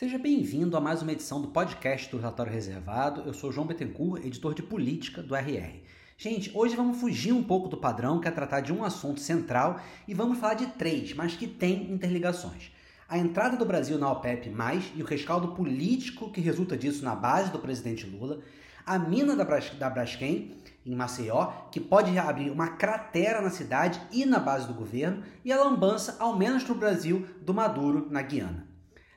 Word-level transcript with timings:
Seja 0.00 0.16
bem-vindo 0.16 0.78
a 0.78 0.80
mais 0.80 1.02
uma 1.02 1.12
edição 1.12 1.42
do 1.42 1.48
podcast 1.48 2.10
do 2.10 2.16
Relatório 2.16 2.50
Reservado. 2.50 3.20
Eu 3.26 3.34
sou 3.34 3.52
João 3.52 3.66
Bettencourt, 3.66 4.24
editor 4.24 4.54
de 4.54 4.62
política 4.62 5.22
do 5.22 5.36
RR. 5.36 5.82
Gente, 6.16 6.50
hoje 6.54 6.74
vamos 6.74 6.98
fugir 6.98 7.34
um 7.34 7.42
pouco 7.42 7.68
do 7.68 7.76
padrão, 7.76 8.18
que 8.18 8.26
é 8.26 8.30
tratar 8.30 8.60
de 8.60 8.72
um 8.72 8.82
assunto 8.82 9.20
central, 9.20 9.78
e 10.08 10.14
vamos 10.14 10.38
falar 10.38 10.54
de 10.54 10.68
três, 10.68 11.12
mas 11.12 11.36
que 11.36 11.46
têm 11.46 11.92
interligações. 11.92 12.72
A 13.06 13.18
entrada 13.18 13.58
do 13.58 13.66
Brasil 13.66 13.98
na 13.98 14.10
OPEP+, 14.10 14.50
e 14.96 15.02
o 15.02 15.04
rescaldo 15.04 15.48
político 15.48 16.32
que 16.32 16.40
resulta 16.40 16.78
disso 16.78 17.04
na 17.04 17.14
base 17.14 17.52
do 17.52 17.58
presidente 17.58 18.06
Lula, 18.06 18.40
a 18.86 18.98
mina 18.98 19.36
da, 19.36 19.44
Bras 19.44 19.68
da 19.78 19.90
Braskem, 19.90 20.56
em 20.86 20.94
Maceió, 20.94 21.52
que 21.70 21.78
pode 21.78 22.18
abrir 22.18 22.50
uma 22.50 22.68
cratera 22.68 23.42
na 23.42 23.50
cidade 23.50 24.00
e 24.10 24.24
na 24.24 24.38
base 24.38 24.66
do 24.66 24.72
governo, 24.72 25.22
e 25.44 25.52
a 25.52 25.62
lambança, 25.62 26.16
ao 26.18 26.38
menos 26.38 26.66
no 26.66 26.74
Brasil, 26.74 27.26
do 27.42 27.52
Maduro 27.52 28.08
na 28.10 28.22
Guiana. 28.22 28.69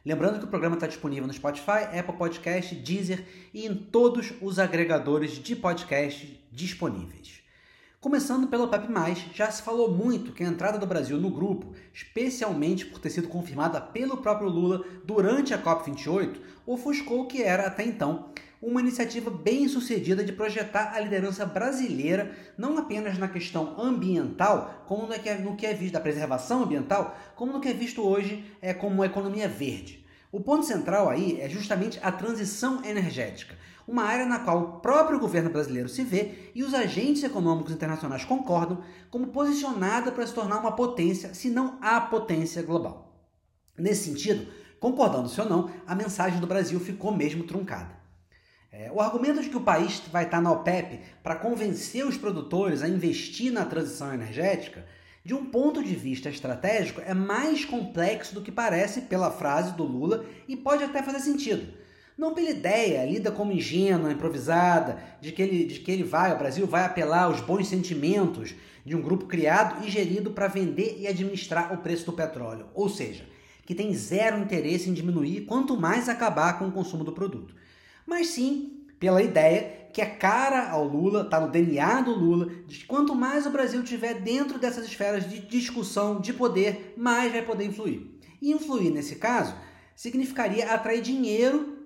Lembrando 0.05 0.37
que 0.37 0.43
o 0.43 0.49
programa 0.49 0.75
está 0.75 0.85
disponível 0.85 1.25
no 1.25 1.33
Spotify, 1.33 1.97
Apple 1.97 2.17
Podcast, 2.17 2.75
Deezer 2.75 3.25
e 3.53 3.65
em 3.65 3.73
todos 3.73 4.33
os 4.41 4.59
agregadores 4.59 5.31
de 5.31 5.55
podcast 5.55 6.45
disponíveis. 6.51 7.41
Começando 8.01 8.47
pelo 8.47 8.67
PEP+, 8.67 8.85
já 9.33 9.49
se 9.49 9.61
falou 9.61 9.89
muito 9.89 10.33
que 10.33 10.43
a 10.43 10.47
entrada 10.47 10.77
do 10.77 10.85
Brasil 10.85 11.17
no 11.17 11.29
grupo, 11.29 11.73
especialmente 11.93 12.85
por 12.85 12.99
ter 12.99 13.11
sido 13.11 13.29
confirmada 13.29 13.79
pelo 13.79 14.17
próprio 14.17 14.49
Lula 14.49 14.83
durante 15.05 15.53
a 15.53 15.63
COP28, 15.63 16.35
ofuscou 16.65 17.21
o 17.21 17.27
que 17.27 17.41
era 17.41 17.65
até 17.65 17.85
então 17.85 18.33
uma 18.63 18.79
iniciativa 18.79 19.29
bem 19.29 19.67
sucedida 19.67 20.23
de 20.23 20.31
projetar 20.31 20.93
a 20.93 20.99
liderança 20.99 21.45
brasileira 21.45 22.31
não 22.57 22.77
apenas 22.77 23.17
na 23.17 23.27
questão 23.27 23.75
ambiental, 23.77 24.83
como 24.87 25.05
no 25.05 25.13
que 25.19 25.27
é, 25.27 25.37
no 25.37 25.55
que 25.57 25.65
é 25.65 25.73
visto 25.73 25.93
da 25.93 25.99
preservação 25.99 26.63
ambiental, 26.63 27.17
como 27.35 27.51
no 27.51 27.59
que 27.59 27.67
é 27.67 27.73
visto 27.73 28.01
hoje 28.01 28.45
é, 28.61 28.73
como 28.73 28.95
uma 28.95 29.05
economia 29.05 29.49
verde. 29.49 30.02
O 30.33 30.41
ponto 30.41 30.65
central 30.65 31.11
aí 31.11 31.39
é 31.39 31.47
justamente 31.47 31.99
a 32.01 32.11
transição 32.11 32.83
energética, 32.83 33.55
uma 33.87 34.01
área 34.01 34.25
na 34.25 34.39
qual 34.39 34.59
o 34.59 34.79
próprio 34.79 35.19
governo 35.19 35.51
brasileiro 35.51 35.87
se 35.87 36.03
vê 36.03 36.49
e 36.55 36.63
os 36.63 36.73
agentes 36.73 37.23
econômicos 37.23 37.71
internacionais 37.71 38.25
concordam 38.25 38.83
como 39.11 39.27
posicionada 39.27 40.11
para 40.11 40.25
se 40.25 40.33
tornar 40.33 40.57
uma 40.57 40.71
potência, 40.71 41.35
se 41.35 41.51
não 41.51 41.77
a 41.79 42.01
potência 42.01 42.63
global. 42.63 43.13
Nesse 43.77 44.05
sentido, 44.05 44.51
concordando-se 44.79 45.39
ou 45.39 45.47
não, 45.47 45.69
a 45.85 45.93
mensagem 45.93 46.39
do 46.39 46.47
Brasil 46.47 46.79
ficou 46.79 47.15
mesmo 47.15 47.43
truncada. 47.43 47.95
É, 48.71 48.91
o 48.91 48.99
argumento 48.99 49.39
de 49.39 49.49
que 49.49 49.57
o 49.57 49.61
país 49.61 50.01
vai 50.11 50.23
estar 50.23 50.41
na 50.41 50.51
OPEP 50.51 50.99
para 51.21 51.35
convencer 51.35 52.07
os 52.07 52.17
produtores 52.17 52.81
a 52.81 52.89
investir 52.89 53.53
na 53.53 53.65
transição 53.65 54.11
energética, 54.11 54.83
de 55.23 55.33
um 55.33 55.45
ponto 55.45 55.83
de 55.83 55.95
vista 55.95 56.29
estratégico, 56.29 57.01
é 57.05 57.13
mais 57.13 57.63
complexo 57.63 58.35
do 58.35 58.41
que 58.41 58.51
parece 58.51 59.01
pela 59.01 59.31
frase 59.31 59.73
do 59.73 59.83
Lula 59.83 60.25
e 60.47 60.55
pode 60.55 60.83
até 60.83 61.01
fazer 61.01 61.19
sentido. 61.19 61.73
Não 62.17 62.33
pela 62.33 62.49
ideia, 62.49 63.05
lida 63.05 63.31
como 63.31 63.51
ingênua, 63.51 64.11
improvisada, 64.11 65.01
de 65.21 65.31
que, 65.31 65.41
ele, 65.41 65.65
de 65.65 65.79
que 65.79 65.91
ele 65.91 66.03
vai, 66.03 66.33
o 66.33 66.37
Brasil 66.37 66.67
vai 66.67 66.83
apelar 66.83 67.23
aos 67.23 67.41
bons 67.41 67.67
sentimentos 67.67 68.53
de 68.85 68.95
um 68.95 69.01
grupo 69.01 69.25
criado 69.25 69.85
e 69.85 69.89
gerido 69.89 70.31
para 70.31 70.47
vender 70.47 70.97
e 70.99 71.07
administrar 71.07 71.73
o 71.73 71.77
preço 71.77 72.05
do 72.05 72.13
petróleo. 72.13 72.67
Ou 72.73 72.89
seja, 72.89 73.25
que 73.65 73.73
tem 73.73 73.93
zero 73.93 74.37
interesse 74.39 74.89
em 74.89 74.93
diminuir, 74.93 75.45
quanto 75.45 75.79
mais 75.79 76.09
acabar 76.09 76.59
com 76.59 76.67
o 76.67 76.71
consumo 76.71 77.03
do 77.03 77.13
produto 77.13 77.55
mas 78.05 78.27
sim 78.27 78.82
pela 79.03 79.21
ideia 79.21 79.89
que 79.91 80.01
é 80.01 80.05
cara 80.05 80.69
ao 80.69 80.85
Lula, 80.87 81.23
está 81.23 81.37
no 81.37 81.51
DNA 81.51 82.03
do 82.03 82.13
Lula, 82.13 82.45
de 82.65 82.79
que 82.79 82.85
quanto 82.85 83.13
mais 83.13 83.45
o 83.45 83.49
Brasil 83.49 83.83
tiver 83.83 84.21
dentro 84.21 84.57
dessas 84.57 84.85
esferas 84.85 85.29
de 85.29 85.39
discussão, 85.41 86.21
de 86.21 86.31
poder, 86.31 86.93
mais 86.95 87.29
vai 87.29 87.41
poder 87.41 87.65
influir. 87.65 88.17
E 88.41 88.53
influir, 88.53 88.91
nesse 88.91 89.17
caso, 89.17 89.53
significaria 89.93 90.71
atrair 90.71 91.01
dinheiro 91.01 91.79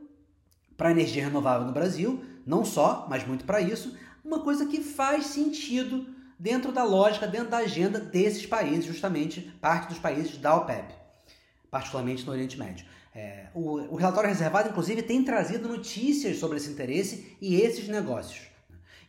para 0.77 0.91
energia 0.91 1.23
renovável 1.23 1.65
no 1.65 1.73
Brasil, 1.73 2.23
não 2.45 2.63
só, 2.63 3.07
mas 3.09 3.25
muito 3.25 3.45
para 3.45 3.59
isso, 3.59 3.97
uma 4.23 4.41
coisa 4.41 4.67
que 4.67 4.79
faz 4.79 5.25
sentido 5.25 6.05
dentro 6.37 6.71
da 6.71 6.83
lógica, 6.83 7.25
dentro 7.25 7.49
da 7.49 7.57
agenda 7.57 7.99
desses 7.99 8.45
países, 8.45 8.85
justamente 8.85 9.41
parte 9.59 9.89
dos 9.89 9.97
países 9.97 10.37
da 10.37 10.55
OPEP, 10.55 10.93
particularmente 11.71 12.23
no 12.23 12.31
Oriente 12.31 12.59
Médio. 12.59 12.85
É, 13.17 13.47
o, 13.55 13.93
o 13.93 13.95
relatório 13.95 14.29
reservado, 14.29 14.69
inclusive, 14.69 15.01
tem 15.01 15.23
trazido 15.23 15.67
notícias 15.67 16.37
sobre 16.37 16.57
esse 16.57 16.69
interesse 16.69 17.35
e 17.41 17.55
esses 17.55 17.87
negócios. 17.87 18.45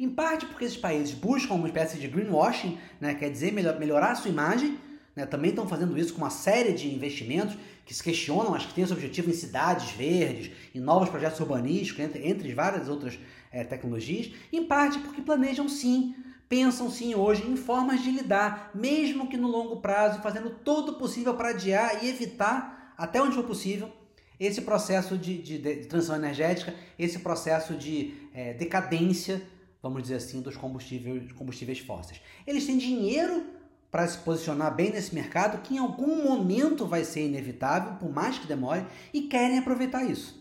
Em 0.01 0.09
parte 0.09 0.47
porque 0.47 0.65
esses 0.65 0.79
países 0.79 1.13
buscam 1.13 1.53
uma 1.53 1.69
espécie 1.69 1.99
de 1.99 2.09
greenwashing, 2.09 2.79
né, 2.99 3.15
quer 3.15 3.31
dizer, 3.31 3.53
melhor, 3.53 3.79
melhorar 3.79 4.13
a 4.13 4.15
sua 4.15 4.31
imagem, 4.31 4.79
né, 5.15 5.27
também 5.27 5.51
estão 5.51 5.69
fazendo 5.69 5.99
isso 5.99 6.15
com 6.15 6.23
uma 6.23 6.31
série 6.31 6.73
de 6.73 6.89
investimentos 6.89 7.55
que 7.85 7.93
se 7.93 8.03
questionam, 8.03 8.55
acho 8.55 8.69
que 8.69 8.75
tem 8.75 8.85
esse 8.85 8.93
objetivo 8.95 9.29
em 9.29 9.35
cidades 9.35 9.91
verdes, 9.91 10.53
em 10.75 10.81
novos 10.81 11.11
projetos 11.11 11.39
urbanísticos, 11.41 12.03
entre, 12.03 12.27
entre 12.27 12.55
várias 12.55 12.89
outras 12.89 13.19
é, 13.53 13.63
tecnologias. 13.63 14.33
Em 14.51 14.65
parte 14.65 14.99
porque 15.01 15.21
planejam 15.21 15.69
sim, 15.69 16.15
pensam 16.49 16.91
sim 16.91 17.15
hoje 17.15 17.47
em 17.47 17.57
formas 17.57 18.03
de 18.03 18.11
lidar, 18.11 18.71
mesmo 18.75 19.29
que 19.29 19.37
no 19.37 19.49
longo 19.49 19.83
prazo, 19.83 20.23
fazendo 20.23 20.49
todo 20.49 20.93
o 20.93 20.99
possível 20.99 21.35
para 21.35 21.51
adiar 21.51 22.03
e 22.03 22.09
evitar, 22.09 22.95
até 22.97 23.21
onde 23.21 23.35
for 23.35 23.45
possível, 23.45 23.98
esse 24.39 24.63
processo 24.63 25.19
de, 25.19 25.39
de, 25.39 25.59
de 25.59 25.87
transição 25.87 26.17
energética, 26.17 26.75
esse 26.99 27.19
processo 27.19 27.75
de 27.75 28.15
é, 28.33 28.55
decadência, 28.55 29.43
vamos 29.83 30.03
dizer 30.03 30.17
assim, 30.17 30.41
dos 30.41 30.57
combustíveis, 30.57 31.33
combustíveis 31.33 31.79
fósseis. 31.81 32.21
Eles 32.47 32.67
têm 32.67 32.79
dinheiro 32.79 33.47
para 33.91 34.07
se 34.07 34.19
posicionar 34.19 34.75
bem 34.75 34.91
nesse 34.91 35.15
mercado, 35.15 35.63
que 35.63 35.75
em 35.75 35.79
algum 35.79 36.23
momento 36.23 36.87
vai 36.87 37.05
ser 37.05 37.27
inevitável, 37.27 37.95
por 37.95 38.13
mais 38.13 38.39
que 38.39 38.47
demore, 38.47 38.85
e 39.13 39.23
querem 39.23 39.59
aproveitar 39.59 40.05
isso. 40.05 40.39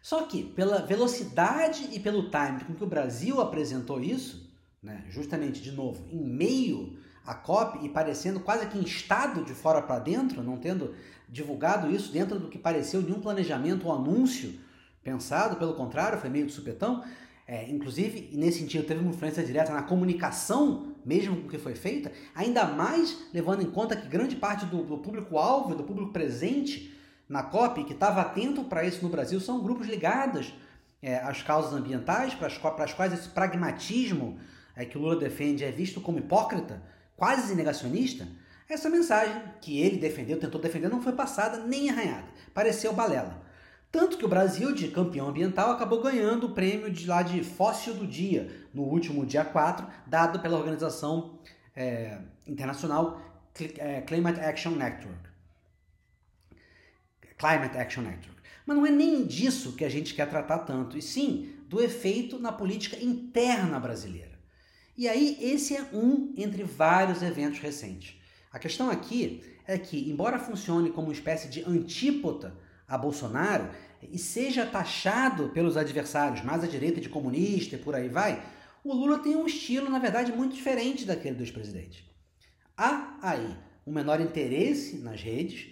Só 0.00 0.22
que, 0.22 0.42
pela 0.42 0.84
velocidade 0.84 1.88
e 1.92 2.00
pelo 2.00 2.30
time 2.30 2.64
com 2.66 2.74
que 2.74 2.84
o 2.84 2.88
Brasil 2.88 3.40
apresentou 3.40 4.02
isso, 4.02 4.50
né, 4.82 5.04
justamente 5.08 5.60
de 5.60 5.70
novo, 5.72 6.04
em 6.10 6.24
meio 6.24 6.96
à 7.26 7.34
COP 7.34 7.84
e 7.84 7.88
parecendo 7.88 8.40
quase 8.40 8.66
que 8.66 8.78
em 8.78 8.82
estado 8.82 9.44
de 9.44 9.54
fora 9.54 9.80
para 9.80 9.98
dentro, 9.98 10.42
não 10.42 10.56
tendo 10.56 10.94
divulgado 11.28 11.90
isso 11.90 12.12
dentro 12.12 12.38
do 12.38 12.48
que 12.48 12.58
pareceu 12.58 13.00
nenhum 13.00 13.20
planejamento 13.20 13.86
ou 13.86 13.94
anúncio 13.94 14.58
pensado, 15.02 15.56
pelo 15.56 15.74
contrário, 15.74 16.18
foi 16.18 16.30
meio 16.30 16.46
de 16.46 16.52
supetão. 16.52 17.02
É, 17.46 17.68
inclusive, 17.68 18.30
nesse 18.32 18.60
sentido, 18.60 18.86
teve 18.86 19.00
uma 19.00 19.10
influência 19.10 19.42
direta 19.42 19.72
na 19.72 19.82
comunicação, 19.82 20.94
mesmo 21.04 21.36
com 21.36 21.46
o 21.46 21.50
que 21.50 21.58
foi 21.58 21.74
feita, 21.74 22.12
ainda 22.34 22.64
mais 22.64 23.18
levando 23.32 23.62
em 23.62 23.70
conta 23.70 23.96
que 23.96 24.06
grande 24.08 24.36
parte 24.36 24.64
do, 24.66 24.84
do 24.84 24.98
público-alvo, 24.98 25.74
do 25.74 25.82
público 25.82 26.12
presente 26.12 26.96
na 27.28 27.42
COP, 27.42 27.84
que 27.84 27.92
estava 27.92 28.20
atento 28.20 28.64
para 28.64 28.84
isso 28.84 29.02
no 29.02 29.08
Brasil, 29.08 29.40
são 29.40 29.62
grupos 29.62 29.88
ligados 29.88 30.54
é, 31.02 31.16
às 31.16 31.42
causas 31.42 31.72
ambientais, 31.72 32.34
para 32.34 32.46
as 32.46 32.92
quais 32.92 33.12
esse 33.12 33.28
pragmatismo 33.28 34.38
é, 34.76 34.84
que 34.84 34.96
o 34.96 35.00
Lula 35.00 35.16
defende 35.16 35.64
é 35.64 35.70
visto 35.70 36.00
como 36.00 36.18
hipócrita, 36.18 36.82
quase 37.16 37.54
negacionista. 37.54 38.26
Essa 38.68 38.88
mensagem 38.88 39.42
que 39.60 39.80
ele 39.80 39.98
defendeu, 39.98 40.38
tentou 40.38 40.60
defender, 40.60 40.88
não 40.88 41.02
foi 41.02 41.12
passada 41.12 41.58
nem 41.58 41.90
arranhada. 41.90 42.26
Pareceu 42.54 42.92
balela. 42.92 43.42
Tanto 43.90 44.16
que 44.16 44.24
o 44.24 44.28
Brasil, 44.28 44.74
de 44.74 44.88
campeão 44.88 45.28
ambiental, 45.28 45.70
acabou 45.70 46.00
ganhando 46.00 46.46
o 46.46 46.54
prêmio 46.54 46.90
de 46.90 47.06
lá 47.06 47.22
de 47.22 47.44
Fóssil 47.44 47.92
do 47.92 48.06
Dia, 48.06 48.50
no 48.72 48.84
último 48.84 49.26
dia 49.26 49.44
4, 49.44 49.86
dado 50.06 50.40
pela 50.40 50.56
organização 50.56 51.38
é, 51.76 52.18
internacional 52.46 53.20
é, 53.78 54.00
Climate 54.00 54.40
Action 54.40 54.72
Network. 54.72 55.28
Climate 57.36 57.76
Action 57.76 58.02
Network. 58.02 58.40
Mas 58.64 58.76
não 58.76 58.86
é 58.86 58.90
nem 58.90 59.26
disso 59.26 59.74
que 59.76 59.84
a 59.84 59.90
gente 59.90 60.14
quer 60.14 60.28
tratar 60.30 60.60
tanto, 60.60 60.96
e 60.96 61.02
sim 61.02 61.52
do 61.68 61.82
efeito 61.82 62.38
na 62.38 62.52
política 62.52 62.96
interna 63.02 63.78
brasileira. 63.78 64.31
E 65.02 65.08
aí, 65.08 65.36
esse 65.40 65.74
é 65.74 65.82
um 65.92 66.32
entre 66.36 66.62
vários 66.62 67.22
eventos 67.22 67.58
recentes. 67.58 68.14
A 68.52 68.58
questão 68.60 68.88
aqui 68.88 69.42
é 69.66 69.76
que, 69.76 70.08
embora 70.08 70.38
funcione 70.38 70.92
como 70.92 71.08
uma 71.08 71.12
espécie 71.12 71.48
de 71.48 71.60
antípota 71.64 72.56
a 72.86 72.96
Bolsonaro 72.96 73.68
e 74.00 74.16
seja 74.16 74.64
taxado 74.64 75.48
pelos 75.48 75.76
adversários 75.76 76.44
mais 76.44 76.62
à 76.62 76.68
direita 76.68 77.00
de 77.00 77.08
comunista 77.08 77.74
e 77.74 77.80
por 77.80 77.96
aí 77.96 78.08
vai, 78.08 78.46
o 78.84 78.94
Lula 78.94 79.18
tem 79.18 79.34
um 79.34 79.44
estilo, 79.44 79.90
na 79.90 79.98
verdade, 79.98 80.30
muito 80.30 80.54
diferente 80.54 81.04
daquele 81.04 81.34
do 81.34 81.42
ex-presidente. 81.42 82.08
Há 82.76 83.18
aí 83.22 83.56
um 83.84 83.90
menor 83.90 84.20
interesse 84.20 84.98
nas 84.98 85.20
redes, 85.20 85.66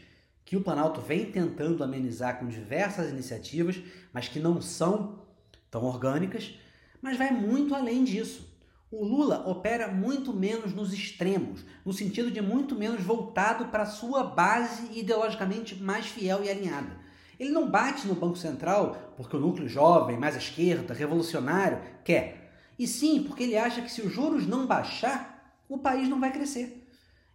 que 0.44 0.56
o 0.56 0.60
Planalto 0.60 1.00
vem 1.00 1.31
tentando 1.31 1.84
amenizar 1.84 2.40
com 2.40 2.49
diversas 2.49 3.10
iniciativas, 3.10 3.81
mas 4.12 4.26
que 4.26 4.40
não 4.40 4.60
são 4.60 5.25
tão 5.70 5.84
orgânicas, 5.84 6.52
mas 7.00 7.16
vai 7.16 7.31
muito 7.31 7.76
além 7.76 8.02
disso. 8.02 8.50
O 8.92 9.04
Lula 9.04 9.48
opera 9.48 9.87
muito 9.87 10.32
menos 10.32 10.75
nos 10.75 10.92
extremos, 10.92 11.64
no 11.84 11.92
sentido 11.92 12.28
de 12.28 12.40
muito 12.40 12.75
menos 12.75 13.00
voltado 13.00 13.66
para 13.66 13.87
sua 13.87 14.25
base 14.25 14.98
ideologicamente 14.98 15.81
mais 15.81 16.06
fiel 16.06 16.42
e 16.42 16.50
alinhada. 16.50 16.98
Ele 17.38 17.50
não 17.50 17.70
bate 17.70 18.08
no 18.08 18.16
Banco 18.16 18.37
Central 18.37 19.14
porque 19.16 19.37
o 19.37 19.40
núcleo 19.40 19.69
jovem, 19.69 20.19
mais 20.19 20.34
à 20.34 20.38
esquerda, 20.38 20.92
revolucionário, 20.92 21.81
quer. 22.02 22.52
E 22.76 22.88
sim 22.88 23.22
porque 23.22 23.44
ele 23.44 23.56
acha 23.56 23.81
que 23.81 23.92
se 23.92 24.02
os 24.02 24.12
juros 24.12 24.44
não 24.44 24.66
baixar, 24.66 25.54
o 25.69 25.78
país 25.78 26.08
não 26.08 26.19
vai 26.19 26.32
crescer. 26.32 26.84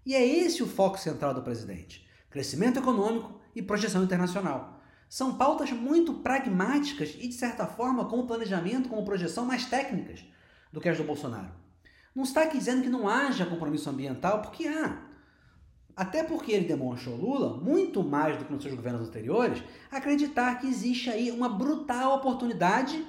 E 0.06 0.14
é 0.14 0.28
esse 0.28 0.62
o 0.62 0.68
foco 0.68 1.00
central 1.00 1.34
do 1.34 1.42
presidente: 1.42 2.06
crescimento 2.30 2.80
econômico 2.80 3.40
e 3.56 3.62
projeção 3.62 4.04
internacional. 4.04 4.82
São 5.08 5.38
pautas 5.38 5.72
muito 5.72 6.16
pragmáticas 6.16 7.16
e, 7.18 7.30
de 7.30 7.34
certa 7.34 7.66
forma, 7.66 8.10
com 8.10 8.20
o 8.20 8.28
planejamento, 8.28 8.90
com 8.90 9.06
projeção 9.06 9.46
mais 9.46 9.64
técnicas 9.64 10.35
do 10.76 10.82
que 10.82 10.90
as 10.90 10.98
do 10.98 11.06
Bolsonaro. 11.06 11.50
Não 12.14 12.24
está 12.24 12.44
aqui 12.44 12.58
dizendo 12.58 12.84
que 12.84 12.90
não 12.90 13.08
haja 13.08 13.46
compromisso 13.46 13.90
ambiental, 13.90 14.42
porque 14.42 14.68
há. 14.68 15.04
Até 15.96 16.22
porque 16.22 16.52
ele 16.52 16.68
demonstrou 16.68 17.16
Lula, 17.16 17.56
muito 17.56 18.04
mais 18.04 18.38
do 18.38 18.44
que 18.44 18.52
nos 18.52 18.62
seus 18.62 18.76
governos 18.76 19.08
anteriores, 19.08 19.64
acreditar 19.90 20.60
que 20.60 20.68
existe 20.68 21.10
aí 21.10 21.32
uma 21.32 21.48
brutal 21.48 22.18
oportunidade 22.18 23.02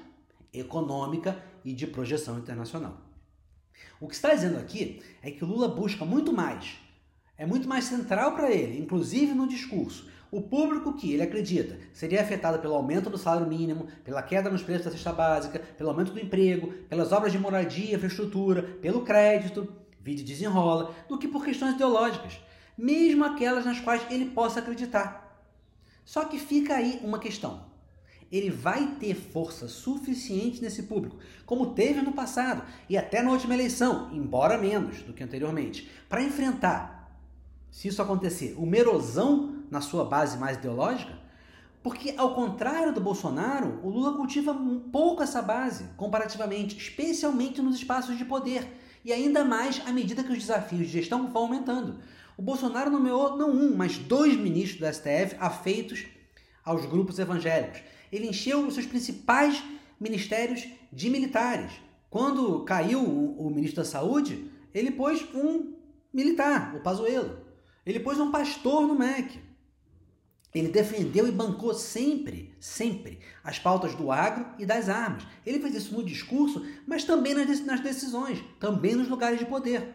econômica 0.53 1.43
e 1.65 1.73
de 1.73 1.89
projeção 1.89 2.39
internacional. 2.39 3.01
O 4.01 4.07
que 4.07 4.15
está 4.15 4.33
dizendo 4.33 4.59
aqui 4.59 5.03
é 5.21 5.33
que 5.33 5.45
Lula 5.45 5.67
busca 5.67 6.05
muito 6.05 6.33
mais, 6.33 6.77
é 7.37 7.45
muito 7.45 7.69
mais 7.69 7.87
central 7.87 8.37
para 8.37 8.53
ele, 8.53 8.81
inclusive 8.81 9.35
no 9.35 9.49
discurso, 9.49 10.09
o 10.31 10.41
público 10.41 10.93
que 10.95 11.13
ele 11.13 11.23
acredita 11.23 11.79
seria 11.93 12.21
afetado 12.21 12.59
pelo 12.59 12.75
aumento 12.75 13.09
do 13.09 13.19
salário 13.19 13.47
mínimo, 13.47 13.87
pela 14.05 14.23
queda 14.23 14.51
nos 14.51 14.63
preços 14.63 14.87
da 14.87 14.91
cesta 14.91 15.13
básica, 15.13 15.61
pelo 15.79 15.91
aumento 15.91 16.13
do 16.13 16.21
emprego, 16.21 16.73
pelas 16.89 17.13
obras 17.13 17.33
de 17.33 17.39
moradia, 17.39 17.97
infraestrutura, 17.97 18.63
pelo 18.63 19.03
crédito, 19.03 19.69
vide 20.01 20.23
desenrola, 20.23 20.95
do 21.09 21.19
que 21.19 21.29
por 21.29 21.45
questões 21.45 21.75
ideológicas, 21.75 22.41
mesmo 22.77 23.25
aquelas 23.25 23.65
nas 23.65 23.81
quais 23.81 24.07
ele 24.11 24.27
possa 24.27 24.61
acreditar. 24.61 25.45
Só 26.05 26.25
que 26.25 26.39
fica 26.39 26.75
aí 26.75 27.01
uma 27.03 27.19
questão. 27.19 27.65
Ele 28.31 28.51
vai 28.51 28.97
ter 28.99 29.15
força 29.15 29.69
suficiente 29.69 30.61
nesse 30.61 30.85
público, 30.85 31.19
como 31.45 31.75
teve 31.75 32.03
no 32.03 32.13
passado 32.13 32.63
e 32.89 32.97
até 32.97 33.23
na 33.23 33.31
última 33.31 33.55
eleição, 33.55 34.11
embora 34.13 34.59
menos 34.59 35.03
do 35.03 35.13
que 35.13 35.23
anteriormente, 35.23 35.89
para 36.09 36.23
enfrentar, 36.23 36.97
se 37.71 37.89
isso 37.89 38.03
acontecer, 38.03 38.55
uma 38.59 38.77
erosão 38.77 39.56
na 39.71 39.81
sua 39.81 40.05
base 40.05 40.39
mais 40.39 40.57
ideológica? 40.57 41.13
Porque, 41.83 42.15
ao 42.17 42.35
contrário 42.35 42.93
do 42.93 43.01
Bolsonaro, 43.01 43.81
o 43.83 43.89
Lula 43.89 44.17
cultiva 44.17 44.53
um 44.53 44.81
pouco 44.81 45.23
essa 45.23 45.41
base, 45.41 45.85
comparativamente, 45.97 46.77
especialmente 46.77 47.63
nos 47.63 47.77
espaços 47.77 48.19
de 48.19 48.25
poder, 48.25 48.67
e 49.05 49.13
ainda 49.13 49.45
mais 49.45 49.81
à 49.87 49.93
medida 49.93 50.25
que 50.25 50.33
os 50.33 50.39
desafios 50.39 50.87
de 50.87 50.93
gestão 50.93 51.31
vão 51.31 51.43
aumentando. 51.43 52.01
O 52.37 52.43
Bolsonaro 52.43 52.91
nomeou 52.91 53.37
não 53.37 53.51
um, 53.51 53.77
mas 53.77 53.97
dois 53.97 54.37
ministros 54.37 54.81
do 54.81 54.93
STF 54.93 55.37
afeitos 55.39 56.07
aos 56.65 56.85
grupos 56.85 57.19
evangélicos. 57.19 57.81
Ele 58.13 58.29
encheu 58.29 58.67
os 58.67 58.75
seus 58.75 58.87
principais 58.87 59.63
ministérios 60.01 60.67
de 60.93 61.09
militares. 61.09 61.73
Quando 62.11 62.65
caiu 62.65 63.01
o, 63.01 63.51
ministro 63.51 63.83
da 63.83 63.89
Saúde, 63.89 64.51
ele 64.75 64.91
pôs 64.91 65.25
um 65.35 65.75
militar, 66.13 66.75
o 66.75 66.81
Pazuello. 66.81 67.39
Ele 67.85 68.01
pôs 68.01 68.19
um 68.19 68.31
pastor 68.31 68.87
no 68.87 68.95
MEC. 68.95 69.39
Ele 70.57 70.69
defendeu 70.69 71.29
e 71.29 71.31
bancou 71.31 71.75
sempre, 71.75 72.51
sempre, 72.59 73.19
as 73.45 73.59
pautas 73.59 73.95
do 73.95 74.11
agro 74.11 74.47
e 74.59 74.65
das 74.65 74.89
armas. 74.89 75.23
Ele 75.45 75.61
fez 75.61 75.75
isso 75.75 75.95
no 75.95 76.03
discurso, 76.03 76.65
mas 76.87 77.05
também 77.05 77.35
nas 77.35 77.81
decisões, 77.81 78.43
também 78.59 78.95
nos 78.95 79.07
lugares 79.07 79.39
de 79.39 79.45
poder. 79.45 79.95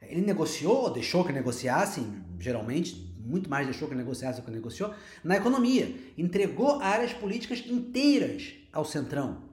Ele 0.00 0.22
negociou, 0.22 0.90
deixou 0.90 1.24
que 1.24 1.32
negociassem, 1.32 2.20
geralmente, 2.40 3.14
muito 3.24 3.48
mais 3.48 3.64
deixou 3.64 3.86
que 3.86 3.94
negociasse 3.94 4.40
do 4.40 4.44
que 4.44 4.50
negociou, 4.50 4.92
na 5.22 5.36
economia. 5.36 5.94
Entregou 6.18 6.80
áreas 6.80 7.12
políticas 7.12 7.62
inteiras 7.64 8.54
ao 8.72 8.84
Centrão. 8.84 9.44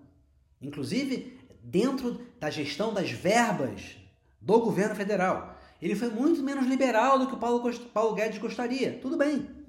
Inclusive, 0.59 1.37
dentro 1.61 2.21
da 2.39 2.49
gestão 2.49 2.91
das 2.91 3.11
verbas 3.11 3.97
do 4.41 4.59
governo 4.59 4.95
federal. 4.95 5.55
Ele 5.79 5.95
foi 5.95 6.09
muito 6.09 6.41
menos 6.41 6.65
liberal 6.65 7.19
do 7.19 7.27
que 7.27 7.35
o 7.35 7.37
Paulo, 7.37 7.71
Paulo 7.93 8.15
Guedes 8.15 8.39
gostaria. 8.39 8.97
Tudo 8.99 9.15
bem. 9.15 9.59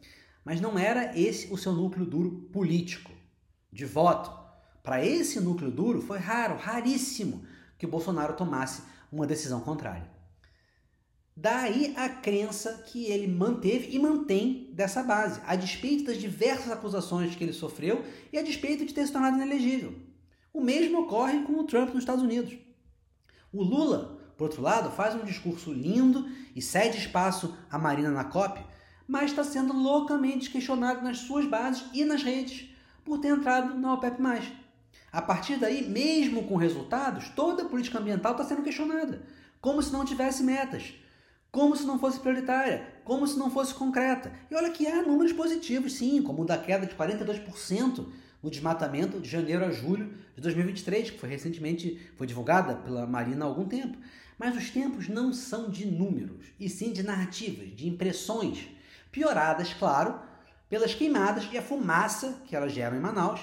Mas 0.45 0.61
não 0.61 0.79
era 0.79 1.19
esse 1.19 1.53
o 1.53 1.57
seu 1.57 1.73
núcleo 1.73 2.07
duro 2.07 2.49
político, 2.53 3.13
de 3.73 3.85
voto. 3.85 4.31
Para 4.83 5.05
esse 5.05 5.41
núcleo 5.41 5.71
duro, 5.71 6.01
foi 6.01 6.19
raro, 6.19 6.57
raríssimo, 6.57 7.45
que 7.79 7.87
Bolsonaro 7.87 8.35
tomasse 8.35 8.83
uma 9.13 9.27
decisão 9.27 9.61
contrária. 9.61 10.11
Daí 11.37 11.95
a 11.97 12.09
crença 12.09 12.85
que 12.87 13.07
ele 13.07 13.27
manteve 13.27 13.95
e 13.95 13.99
mantém 13.99 14.71
dessa 14.75 15.03
base, 15.03 15.41
a 15.47 15.57
despeito 15.57 16.05
das 16.05 16.19
diversas 16.19 16.71
acusações 16.71 17.35
que 17.35 17.43
ele 17.43 17.53
sofreu 17.53 18.05
e 18.33 18.39
a 18.39 18.43
despeito 18.43 18.85
de 18.85 18.93
ter 18.93 19.07
se 19.07 19.13
tornado 19.13 19.37
inelegível. 19.37 19.95
O 20.53 20.61
mesmo 20.61 21.03
ocorre 21.03 21.43
com 21.45 21.55
o 21.55 21.65
Trump 21.65 21.91
nos 21.91 22.01
Estados 22.01 22.23
Unidos. 22.23 22.59
O 23.53 23.63
Lula, 23.63 24.19
por 24.37 24.45
outro 24.45 24.61
lado, 24.61 24.91
faz 24.91 25.15
um 25.15 25.25
discurso 25.25 25.73
lindo 25.73 26.29
e 26.55 26.61
cede 26.61 26.99
espaço 26.99 27.57
à 27.71 27.79
Marina 27.79 28.11
na 28.11 28.25
COP, 28.25 28.61
mas 29.11 29.33
está 29.33 29.43
sendo 29.43 29.73
loucamente 29.73 30.49
questionado 30.49 31.03
nas 31.03 31.19
suas 31.19 31.45
bases 31.45 31.85
e 31.93 32.05
nas 32.05 32.23
redes 32.23 32.71
por 33.05 33.19
ter 33.19 33.31
entrado 33.31 33.75
na 33.75 33.93
OPEP+. 33.93 34.23
A 35.11 35.21
partir 35.21 35.57
daí, 35.57 35.89
mesmo 35.89 36.45
com 36.45 36.55
resultados, 36.55 37.29
toda 37.31 37.65
a 37.65 37.69
política 37.69 37.99
ambiental 37.99 38.33
está 38.33 38.45
sendo 38.45 38.63
questionada, 38.63 39.21
como 39.61 39.83
se 39.83 39.93
não 39.93 40.05
tivesse 40.05 40.45
metas, 40.45 40.95
como 41.51 41.75
se 41.75 41.85
não 41.85 41.99
fosse 41.99 42.21
prioritária, 42.21 42.87
como 43.03 43.27
se 43.27 43.37
não 43.37 43.51
fosse 43.51 43.75
concreta. 43.75 44.33
E 44.49 44.55
olha 44.55 44.71
que 44.71 44.87
há 44.87 45.03
números 45.03 45.33
positivos, 45.33 45.95
sim, 45.95 46.23
como 46.23 46.43
o 46.43 46.47
da 46.47 46.57
queda 46.57 46.87
de 46.87 46.95
42% 46.95 48.07
no 48.41 48.49
desmatamento 48.49 49.19
de 49.19 49.29
janeiro 49.29 49.65
a 49.65 49.73
julho 49.73 50.15
de 50.37 50.41
2023, 50.41 51.11
que 51.11 51.19
foi 51.19 51.29
recentemente 51.29 52.01
foi 52.17 52.29
divulgada 52.29 52.77
pela 52.77 53.09
Marina 53.09 53.45
há 53.45 53.49
algum 53.49 53.67
tempo. 53.67 53.99
Mas 54.39 54.57
os 54.57 54.71
tempos 54.71 55.09
não 55.09 55.33
são 55.33 55.69
de 55.69 55.85
números, 55.85 56.47
e 56.61 56.69
sim 56.69 56.93
de 56.93 57.03
narrativas, 57.03 57.75
de 57.75 57.89
impressões 57.89 58.79
pioradas, 59.11 59.73
claro, 59.75 60.21
pelas 60.69 60.95
queimadas 60.95 61.49
e 61.53 61.59
a 61.59 61.63
fumaça 61.63 62.43
que 62.47 62.55
elas 62.55 62.73
geram 62.73 62.97
em 62.97 63.01
Manaus, 63.01 63.41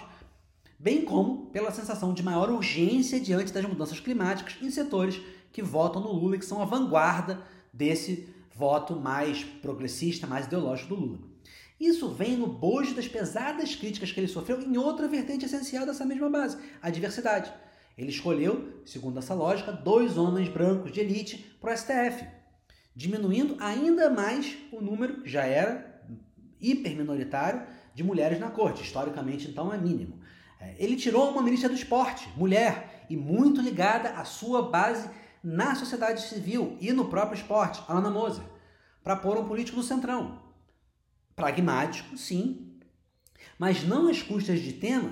bem 0.79 1.03
como 1.03 1.47
pela 1.47 1.71
sensação 1.71 2.13
de 2.13 2.23
maior 2.23 2.49
urgência 2.49 3.19
diante 3.19 3.51
das 3.51 3.65
mudanças 3.65 3.99
climáticas 3.99 4.55
em 4.61 4.71
setores 4.71 5.19
que 5.51 5.61
votam 5.61 6.01
no 6.01 6.11
Lula 6.11 6.35
e 6.35 6.39
que 6.39 6.45
são 6.45 6.61
a 6.61 6.65
vanguarda 6.65 7.41
desse 7.73 8.29
voto 8.55 8.95
mais 8.95 9.43
progressista, 9.43 10.25
mais 10.25 10.45
ideológico 10.45 10.89
do 10.89 11.01
Lula. 11.01 11.19
Isso 11.79 12.09
vem 12.09 12.35
no 12.35 12.47
bojo 12.47 12.95
das 12.95 13.07
pesadas 13.07 13.75
críticas 13.75 14.11
que 14.11 14.19
ele 14.19 14.27
sofreu 14.27 14.61
em 14.61 14.77
outra 14.77 15.07
vertente 15.07 15.45
essencial 15.45 15.85
dessa 15.85 16.05
mesma 16.05 16.29
base, 16.29 16.57
a 16.81 16.89
diversidade. 16.89 17.53
Ele 17.95 18.09
escolheu, 18.09 18.81
segundo 18.85 19.19
essa 19.19 19.33
lógica, 19.33 19.71
dois 19.71 20.17
homens 20.17 20.49
brancos 20.49 20.91
de 20.91 20.99
elite 20.99 21.55
para 21.59 21.73
o 21.73 21.77
STF, 21.77 22.25
diminuindo 22.97 23.55
ainda 23.59 24.09
mais 24.09 24.57
o 24.71 24.81
número, 24.81 25.21
já 25.23 25.45
era 25.45 26.01
hiperminoritário, 26.59 27.61
de 27.93 28.03
mulheres 28.03 28.39
na 28.39 28.49
corte. 28.49 28.81
Historicamente, 28.81 29.47
então, 29.47 29.71
é 29.71 29.77
mínimo. 29.77 30.19
É, 30.59 30.75
ele 30.79 30.95
tirou 30.95 31.29
uma 31.29 31.43
ministra 31.43 31.69
do 31.69 31.75
esporte, 31.75 32.27
mulher, 32.35 33.05
e 33.07 33.15
muito 33.15 33.61
ligada 33.61 34.09
à 34.09 34.25
sua 34.25 34.63
base 34.63 35.07
na 35.43 35.75
sociedade 35.75 36.23
civil 36.23 36.75
e 36.81 36.91
no 36.91 37.05
próprio 37.05 37.37
esporte, 37.37 37.83
Ana 37.87 38.09
Moser, 38.09 38.43
para 39.03 39.15
pôr 39.15 39.37
um 39.37 39.47
político 39.47 39.77
no 39.77 39.83
centrão. 39.83 40.41
Pragmático, 41.35 42.17
sim, 42.17 42.79
mas 43.59 43.83
não 43.83 44.07
às 44.09 44.23
custas 44.23 44.59
de 44.59 44.73
tema 44.73 45.11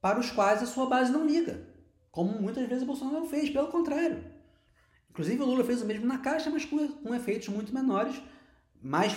para 0.00 0.18
os 0.18 0.30
quais 0.30 0.62
a 0.62 0.66
sua 0.66 0.86
base 0.86 1.12
não 1.12 1.26
liga, 1.26 1.68
como 2.10 2.40
muitas 2.40 2.66
vezes 2.66 2.84
Bolsonaro 2.84 3.26
fez, 3.26 3.50
pelo 3.50 3.68
contrário. 3.68 4.33
Inclusive 5.14 5.40
o 5.40 5.46
Lula 5.46 5.62
fez 5.62 5.80
o 5.80 5.86
mesmo 5.86 6.06
na 6.06 6.18
Caixa, 6.18 6.50
mas 6.50 6.64
com, 6.64 6.88
com 6.88 7.14
efeitos 7.14 7.46
muito 7.46 7.72
menores, 7.72 8.20
mais 8.82 9.16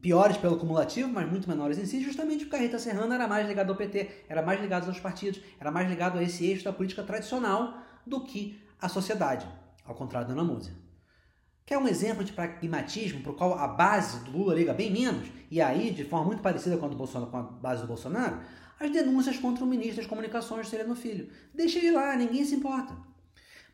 piores 0.00 0.36
pelo 0.36 0.56
cumulativo, 0.56 1.08
mas 1.08 1.28
muito 1.28 1.48
menores 1.48 1.78
em 1.78 1.84
si, 1.84 2.00
justamente 2.00 2.44
porque 2.44 2.54
a 2.54 2.60
Rita 2.60 2.78
Serrano 2.78 3.12
era 3.12 3.26
mais 3.26 3.48
ligada 3.48 3.72
ao 3.72 3.76
PT, 3.76 4.08
era 4.28 4.40
mais 4.40 4.60
ligada 4.60 4.86
aos 4.86 5.00
partidos, 5.00 5.40
era 5.58 5.72
mais 5.72 5.88
ligado 5.90 6.16
a 6.16 6.22
esse 6.22 6.46
eixo 6.46 6.62
da 6.62 6.72
política 6.72 7.02
tradicional 7.02 7.76
do 8.06 8.20
que 8.20 8.62
a 8.80 8.88
sociedade, 8.88 9.44
ao 9.84 9.96
contrário 9.96 10.28
da 10.28 10.32
Ana 10.32 10.44
Múzia. 10.44 10.72
Quer 11.66 11.76
um 11.76 11.88
exemplo 11.88 12.22
de 12.22 12.32
pragmatismo 12.32 13.20
para 13.20 13.32
o 13.32 13.34
qual 13.34 13.58
a 13.58 13.66
base 13.66 14.20
do 14.20 14.30
Lula 14.30 14.54
liga 14.54 14.72
bem 14.72 14.92
menos, 14.92 15.26
e 15.50 15.60
aí, 15.60 15.90
de 15.90 16.04
forma 16.04 16.26
muito 16.26 16.40
parecida 16.40 16.76
com 16.76 16.86
a, 16.86 16.88
Bolsonaro, 16.88 17.30
com 17.32 17.38
a 17.38 17.42
base 17.42 17.82
do 17.82 17.88
Bolsonaro, 17.88 18.38
as 18.78 18.92
denúncias 18.92 19.36
contra 19.38 19.64
o 19.64 19.66
ministro 19.66 19.96
das 19.96 20.06
Comunicações, 20.06 20.68
Sereno 20.68 20.94
Filho. 20.94 21.28
Deixa 21.52 21.80
ele 21.80 21.90
lá, 21.90 22.14
ninguém 22.14 22.44
se 22.44 22.54
importa. 22.54 22.96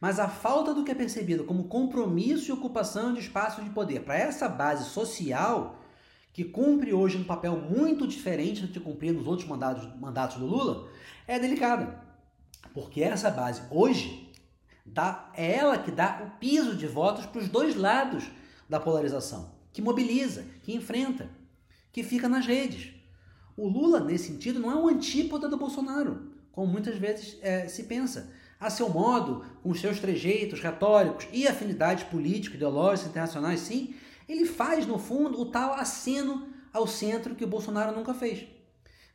Mas 0.00 0.20
a 0.20 0.28
falta 0.28 0.72
do 0.72 0.84
que 0.84 0.92
é 0.92 0.94
percebido 0.94 1.44
como 1.44 1.64
compromisso 1.64 2.48
e 2.48 2.52
ocupação 2.52 3.12
de 3.12 3.20
espaços 3.20 3.64
de 3.64 3.70
poder 3.70 4.04
para 4.04 4.16
essa 4.16 4.48
base 4.48 4.88
social, 4.90 5.82
que 6.32 6.44
cumpre 6.44 6.92
hoje 6.92 7.18
um 7.18 7.24
papel 7.24 7.56
muito 7.56 8.06
diferente 8.06 8.62
do 8.62 8.68
que 8.68 8.78
cumpria 8.78 9.12
nos 9.12 9.26
outros 9.26 9.48
mandatos, 9.48 9.88
mandatos 9.98 10.36
do 10.36 10.46
Lula, 10.46 10.88
é 11.26 11.38
delicada. 11.38 12.00
Porque 12.72 13.02
essa 13.02 13.28
base 13.28 13.62
hoje 13.70 14.32
dá, 14.86 15.32
é 15.34 15.56
ela 15.56 15.78
que 15.78 15.90
dá 15.90 16.22
o 16.24 16.38
piso 16.38 16.76
de 16.76 16.86
votos 16.86 17.26
para 17.26 17.40
os 17.40 17.48
dois 17.48 17.74
lados 17.74 18.30
da 18.68 18.78
polarização, 18.78 19.50
que 19.72 19.82
mobiliza, 19.82 20.44
que 20.62 20.74
enfrenta, 20.74 21.28
que 21.90 22.04
fica 22.04 22.28
nas 22.28 22.46
redes. 22.46 22.94
O 23.56 23.66
Lula, 23.66 23.98
nesse 23.98 24.28
sentido, 24.28 24.60
não 24.60 24.70
é 24.70 24.76
um 24.76 24.86
antípoda 24.86 25.48
do 25.48 25.56
Bolsonaro, 25.56 26.30
como 26.52 26.70
muitas 26.70 26.96
vezes 26.96 27.36
é, 27.42 27.66
se 27.66 27.84
pensa 27.84 28.32
a 28.60 28.70
seu 28.70 28.88
modo, 28.88 29.44
com 29.62 29.72
seus 29.74 30.00
trejeitos 30.00 30.60
retóricos 30.60 31.28
e 31.32 31.46
afinidades 31.46 32.04
político-ideológicas 32.04 33.10
internacionais, 33.10 33.60
sim, 33.60 33.94
ele 34.28 34.44
faz, 34.44 34.86
no 34.86 34.98
fundo, 34.98 35.40
o 35.40 35.46
tal 35.46 35.74
aceno 35.74 36.48
ao 36.72 36.86
centro 36.86 37.34
que 37.34 37.44
o 37.44 37.48
Bolsonaro 37.48 37.96
nunca 37.96 38.12
fez. 38.12 38.46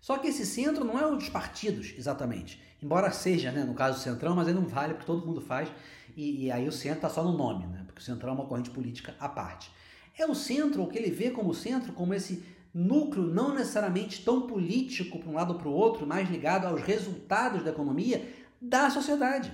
Só 0.02 0.18
que 0.18 0.28
esse 0.28 0.46
centro 0.46 0.84
não 0.84 1.00
é 1.00 1.06
o 1.06 1.16
dos 1.16 1.30
partidos, 1.30 1.94
exatamente. 1.98 2.62
Embora 2.82 3.12
seja, 3.12 3.52
né, 3.52 3.64
no 3.64 3.74
caso 3.74 4.00
do 4.00 4.04
Centrão, 4.04 4.36
mas 4.36 4.48
aí 4.48 4.54
não 4.54 4.66
vale 4.66 4.94
porque 4.94 5.06
todo 5.06 5.26
mundo 5.26 5.40
faz. 5.40 5.70
E, 6.16 6.46
e 6.46 6.52
aí 6.52 6.68
o 6.68 6.72
centro 6.72 6.98
está 6.98 7.10
só 7.10 7.24
no 7.24 7.38
nome, 7.38 7.66
né? 7.68 7.84
Porque 7.86 8.02
o 8.02 8.04
Centrão 8.04 8.32
é 8.32 8.36
uma 8.36 8.46
corrente 8.46 8.70
política 8.70 9.16
à 9.20 9.30
parte. 9.30 9.72
É 10.18 10.26
o 10.26 10.36
centro, 10.36 10.84
o 10.84 10.88
que 10.88 10.98
ele 10.98 11.10
vê 11.10 11.32
como 11.32 11.54
centro, 11.54 11.94
como 11.94 12.14
esse 12.14 12.44
núcleo 12.74 13.24
não 13.26 13.54
necessariamente 13.54 14.24
tão 14.24 14.42
político 14.42 15.20
para 15.20 15.30
um 15.30 15.36
lado 15.36 15.54
ou 15.54 15.60
para 15.60 15.70
o 15.70 15.74
outro, 15.74 16.06
mais 16.06 16.30
ligado 16.30 16.66
aos 16.66 16.82
resultados 16.82 17.64
da 17.64 17.72
economia 17.72 18.28
da 18.64 18.90
sociedade. 18.90 19.52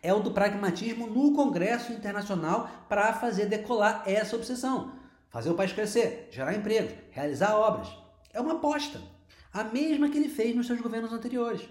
É 0.00 0.14
o 0.14 0.20
do 0.20 0.30
pragmatismo 0.30 1.08
no 1.08 1.34
Congresso 1.34 1.92
Internacional 1.92 2.70
para 2.88 3.12
fazer 3.12 3.46
decolar 3.46 4.04
essa 4.06 4.36
obsessão. 4.36 4.92
Fazer 5.28 5.50
o 5.50 5.54
país 5.54 5.72
crescer, 5.72 6.28
gerar 6.30 6.54
emprego, 6.54 6.96
realizar 7.10 7.56
obras. 7.56 7.88
É 8.32 8.40
uma 8.40 8.54
aposta. 8.54 9.02
A 9.52 9.64
mesma 9.64 10.08
que 10.08 10.16
ele 10.16 10.28
fez 10.28 10.54
nos 10.54 10.68
seus 10.68 10.80
governos 10.80 11.12
anteriores. 11.12 11.68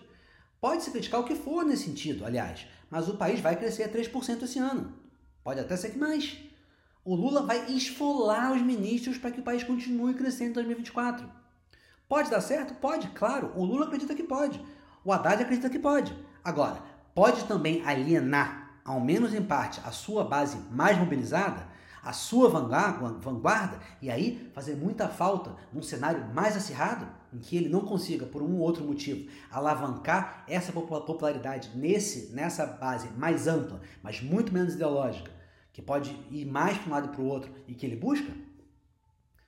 Pode-se 0.60 0.92
criticar 0.92 1.22
o 1.22 1.24
que 1.24 1.36
for 1.36 1.64
nesse 1.64 1.86
sentido, 1.86 2.26
aliás, 2.26 2.68
mas 2.90 3.08
o 3.08 3.16
país 3.16 3.40
vai 3.40 3.56
crescer 3.56 3.90
3% 3.90 4.44
esse 4.44 4.60
ano. 4.60 4.94
Pode 5.42 5.62
até 5.62 5.78
ser 5.78 5.92
que 5.92 5.98
mais. 5.98 6.38
O 7.06 7.16
Lula 7.16 7.44
vai 7.44 7.72
esfolar 7.72 8.52
os 8.52 8.62
ministros 8.62 9.18
para 9.18 9.32
que 9.32 9.40
o 9.40 9.44
país 9.44 9.64
continue 9.64 10.14
crescendo 10.14 10.50
em 10.50 10.54
2024. 10.54 11.32
Pode 12.10 12.30
dar 12.30 12.42
certo? 12.42 12.74
Pode, 12.76 13.08
claro. 13.10 13.54
O 13.56 13.64
Lula 13.64 13.86
acredita 13.86 14.14
que 14.14 14.24
pode. 14.24 14.62
O 15.10 15.12
Haddad 15.12 15.42
acredita 15.42 15.72
que 15.72 15.80
pode. 15.80 16.16
Agora, 16.44 16.84
pode 17.16 17.46
também 17.46 17.82
alienar, 17.84 18.80
ao 18.86 19.00
menos 19.00 19.34
em 19.34 19.42
parte, 19.42 19.82
a 19.84 19.90
sua 19.90 20.24
base 20.24 20.60
mais 20.70 21.00
mobilizada, 21.00 21.66
a 22.04 22.14
sua 22.14 22.48
vanguarda, 22.48 23.80
e 24.04 24.12
aí 24.12 24.52
fazer 24.54 24.76
muita 24.76 25.08
falta 25.08 25.56
num 25.74 25.82
cenário 25.82 26.32
mais 26.32 26.56
acirrado, 26.56 27.08
em 27.34 27.40
que 27.40 27.58
ele 27.58 27.70
não 27.70 27.82
consiga, 27.82 28.28
por 28.28 28.44
um 28.44 28.58
ou 28.58 28.60
outro 28.60 28.84
motivo, 28.84 29.28
alavancar 29.50 30.44
essa 30.48 30.72
popularidade 30.72 31.72
nesse, 31.74 32.32
nessa 32.32 32.68
base 32.68 33.10
mais 33.18 33.48
ampla, 33.48 33.82
mas 34.04 34.22
muito 34.22 34.54
menos 34.54 34.76
ideológica, 34.76 35.32
que 35.74 35.82
pode 35.82 36.12
ir 36.30 36.46
mais 36.46 36.78
para 36.78 36.88
um 36.88 36.94
lado 36.94 37.08
e 37.08 37.16
para 37.16 37.22
o 37.24 37.28
outro 37.28 37.52
e 37.68 37.74
que 37.74 37.84
ele 37.84 37.96
busca? 37.96 38.32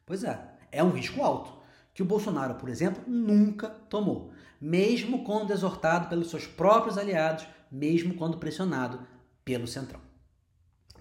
Pois 0.08 0.24
é, 0.24 0.42
é 0.72 0.84
um 0.84 0.90
risco 0.90 1.22
alto, 1.22 1.54
que 1.94 2.02
o 2.02 2.06
Bolsonaro, 2.06 2.56
por 2.56 2.68
exemplo, 2.68 3.04
nunca 3.06 3.70
tomou, 3.70 4.31
mesmo 4.62 5.24
quando 5.24 5.52
exortado 5.52 6.08
pelos 6.08 6.30
seus 6.30 6.46
próprios 6.46 6.98
aliados, 6.98 7.48
mesmo 7.72 8.14
quando 8.14 8.38
pressionado 8.38 9.06
pelo 9.44 9.66
Centrão. 9.66 10.00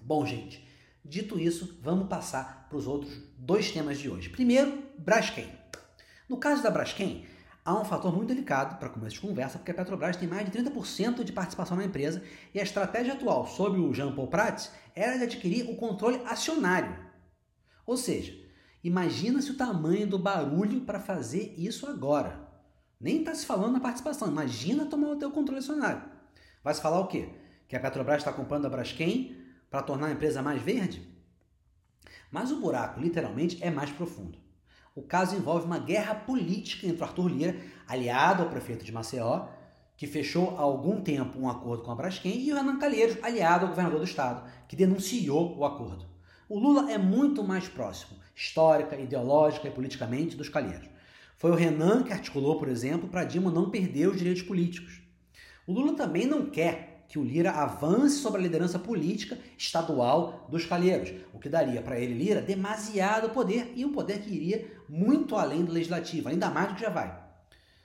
Bom, 0.01 0.25
gente, 0.25 0.67
dito 1.05 1.39
isso, 1.39 1.79
vamos 1.83 2.07
passar 2.07 2.67
para 2.67 2.77
os 2.77 2.87
outros 2.87 3.21
dois 3.37 3.71
temas 3.71 3.99
de 3.99 4.09
hoje. 4.09 4.29
Primeiro, 4.29 4.81
Braskem. 4.97 5.47
No 6.27 6.37
caso 6.37 6.63
da 6.63 6.71
Braskem, 6.71 7.25
há 7.63 7.79
um 7.79 7.85
fator 7.85 8.11
muito 8.15 8.29
delicado 8.29 8.79
para 8.79 8.89
começo 8.89 9.15
de 9.15 9.21
conversa, 9.21 9.59
porque 9.59 9.71
a 9.71 9.75
Petrobras 9.75 10.15
tem 10.15 10.27
mais 10.27 10.49
de 10.49 10.57
30% 10.57 11.23
de 11.23 11.31
participação 11.31 11.77
na 11.77 11.85
empresa 11.85 12.23
e 12.53 12.59
a 12.59 12.63
estratégia 12.63 13.13
atual 13.13 13.45
sob 13.45 13.79
o 13.79 13.93
Jean 13.93 14.15
Paul 14.15 14.27
Prats 14.27 14.71
era 14.95 15.17
de 15.17 15.25
adquirir 15.25 15.69
o 15.69 15.75
controle 15.75 16.19
acionário. 16.25 16.97
Ou 17.85 17.95
seja, 17.95 18.33
imagina 18.83 19.41
se 19.41 19.51
o 19.51 19.57
tamanho 19.57 20.07
do 20.07 20.17
barulho 20.17 20.81
para 20.81 20.99
fazer 20.99 21.53
isso 21.57 21.85
agora. 21.85 22.40
Nem 23.01 23.21
está 23.21 23.33
se 23.33 23.47
falando 23.47 23.73
na 23.73 23.79
participação, 23.79 24.27
imagina 24.27 24.85
tomar 24.85 25.09
o 25.09 25.15
teu 25.15 25.31
controle 25.31 25.57
acionário. 25.57 26.03
Vai 26.63 26.71
se 26.71 26.81
falar 26.81 26.99
o 26.99 27.07
quê? 27.07 27.29
Que 27.67 27.75
a 27.75 27.79
Petrobras 27.79 28.19
está 28.19 28.31
comprando 28.31 28.67
a 28.67 28.69
Braskem 28.69 29.35
para 29.71 29.81
tornar 29.81 30.07
a 30.07 30.11
empresa 30.11 30.43
mais 30.43 30.61
verde? 30.61 31.01
Mas 32.29 32.51
o 32.51 32.61
buraco, 32.61 32.99
literalmente, 32.99 33.57
é 33.63 33.71
mais 33.71 33.89
profundo. 33.89 34.37
O 34.93 35.01
caso 35.01 35.35
envolve 35.35 35.65
uma 35.65 35.79
guerra 35.79 36.13
política 36.13 36.85
entre 36.85 37.01
o 37.01 37.03
Arthur 37.03 37.27
Lira, 37.27 37.59
aliado 37.87 38.43
ao 38.43 38.49
prefeito 38.49 38.85
de 38.85 38.91
Maceió, 38.91 39.47
que 39.97 40.05
fechou 40.05 40.55
há 40.55 40.61
algum 40.61 41.01
tempo 41.01 41.39
um 41.39 41.49
acordo 41.49 41.81
com 41.81 41.91
a 41.91 41.95
Braskem, 41.95 42.39
e 42.39 42.51
o 42.51 42.55
Renan 42.55 42.77
Calheiros, 42.77 43.17
aliado 43.23 43.65
ao 43.65 43.69
governador 43.69 43.99
do 43.99 44.05
estado, 44.05 44.47
que 44.67 44.75
denunciou 44.75 45.57
o 45.57 45.65
acordo. 45.65 46.05
O 46.47 46.59
Lula 46.59 46.91
é 46.91 46.99
muito 46.99 47.43
mais 47.43 47.67
próximo, 47.67 48.19
histórica, 48.35 48.95
ideológica 48.95 49.67
e 49.67 49.71
politicamente, 49.71 50.35
dos 50.35 50.49
Calheiros. 50.49 50.90
Foi 51.41 51.49
o 51.49 51.55
Renan 51.55 52.03
que 52.03 52.13
articulou, 52.13 52.59
por 52.59 52.67
exemplo, 52.67 53.09
para 53.09 53.23
Dilma 53.23 53.49
não 53.49 53.71
perder 53.71 54.07
os 54.07 54.15
direitos 54.15 54.43
políticos. 54.43 55.01
O 55.65 55.73
Lula 55.73 55.95
também 55.95 56.27
não 56.27 56.45
quer 56.45 57.07
que 57.09 57.17
o 57.17 57.23
Lira 57.23 57.49
avance 57.49 58.17
sobre 58.17 58.39
a 58.39 58.43
liderança 58.43 58.77
política 58.77 59.39
estadual 59.57 60.45
dos 60.51 60.67
Calheiros, 60.67 61.11
o 61.33 61.39
que 61.39 61.49
daria 61.49 61.81
para 61.81 61.99
ele, 61.99 62.13
Lira, 62.13 62.43
demasiado 62.43 63.31
poder 63.31 63.73
e 63.75 63.83
um 63.83 63.91
poder 63.91 64.21
que 64.21 64.29
iria 64.29 64.71
muito 64.87 65.35
além 65.35 65.65
do 65.65 65.71
legislativo, 65.71 66.29
ainda 66.29 66.47
mais 66.51 66.67
do 66.67 66.75
que 66.75 66.81
já 66.81 66.91
vai. 66.91 67.19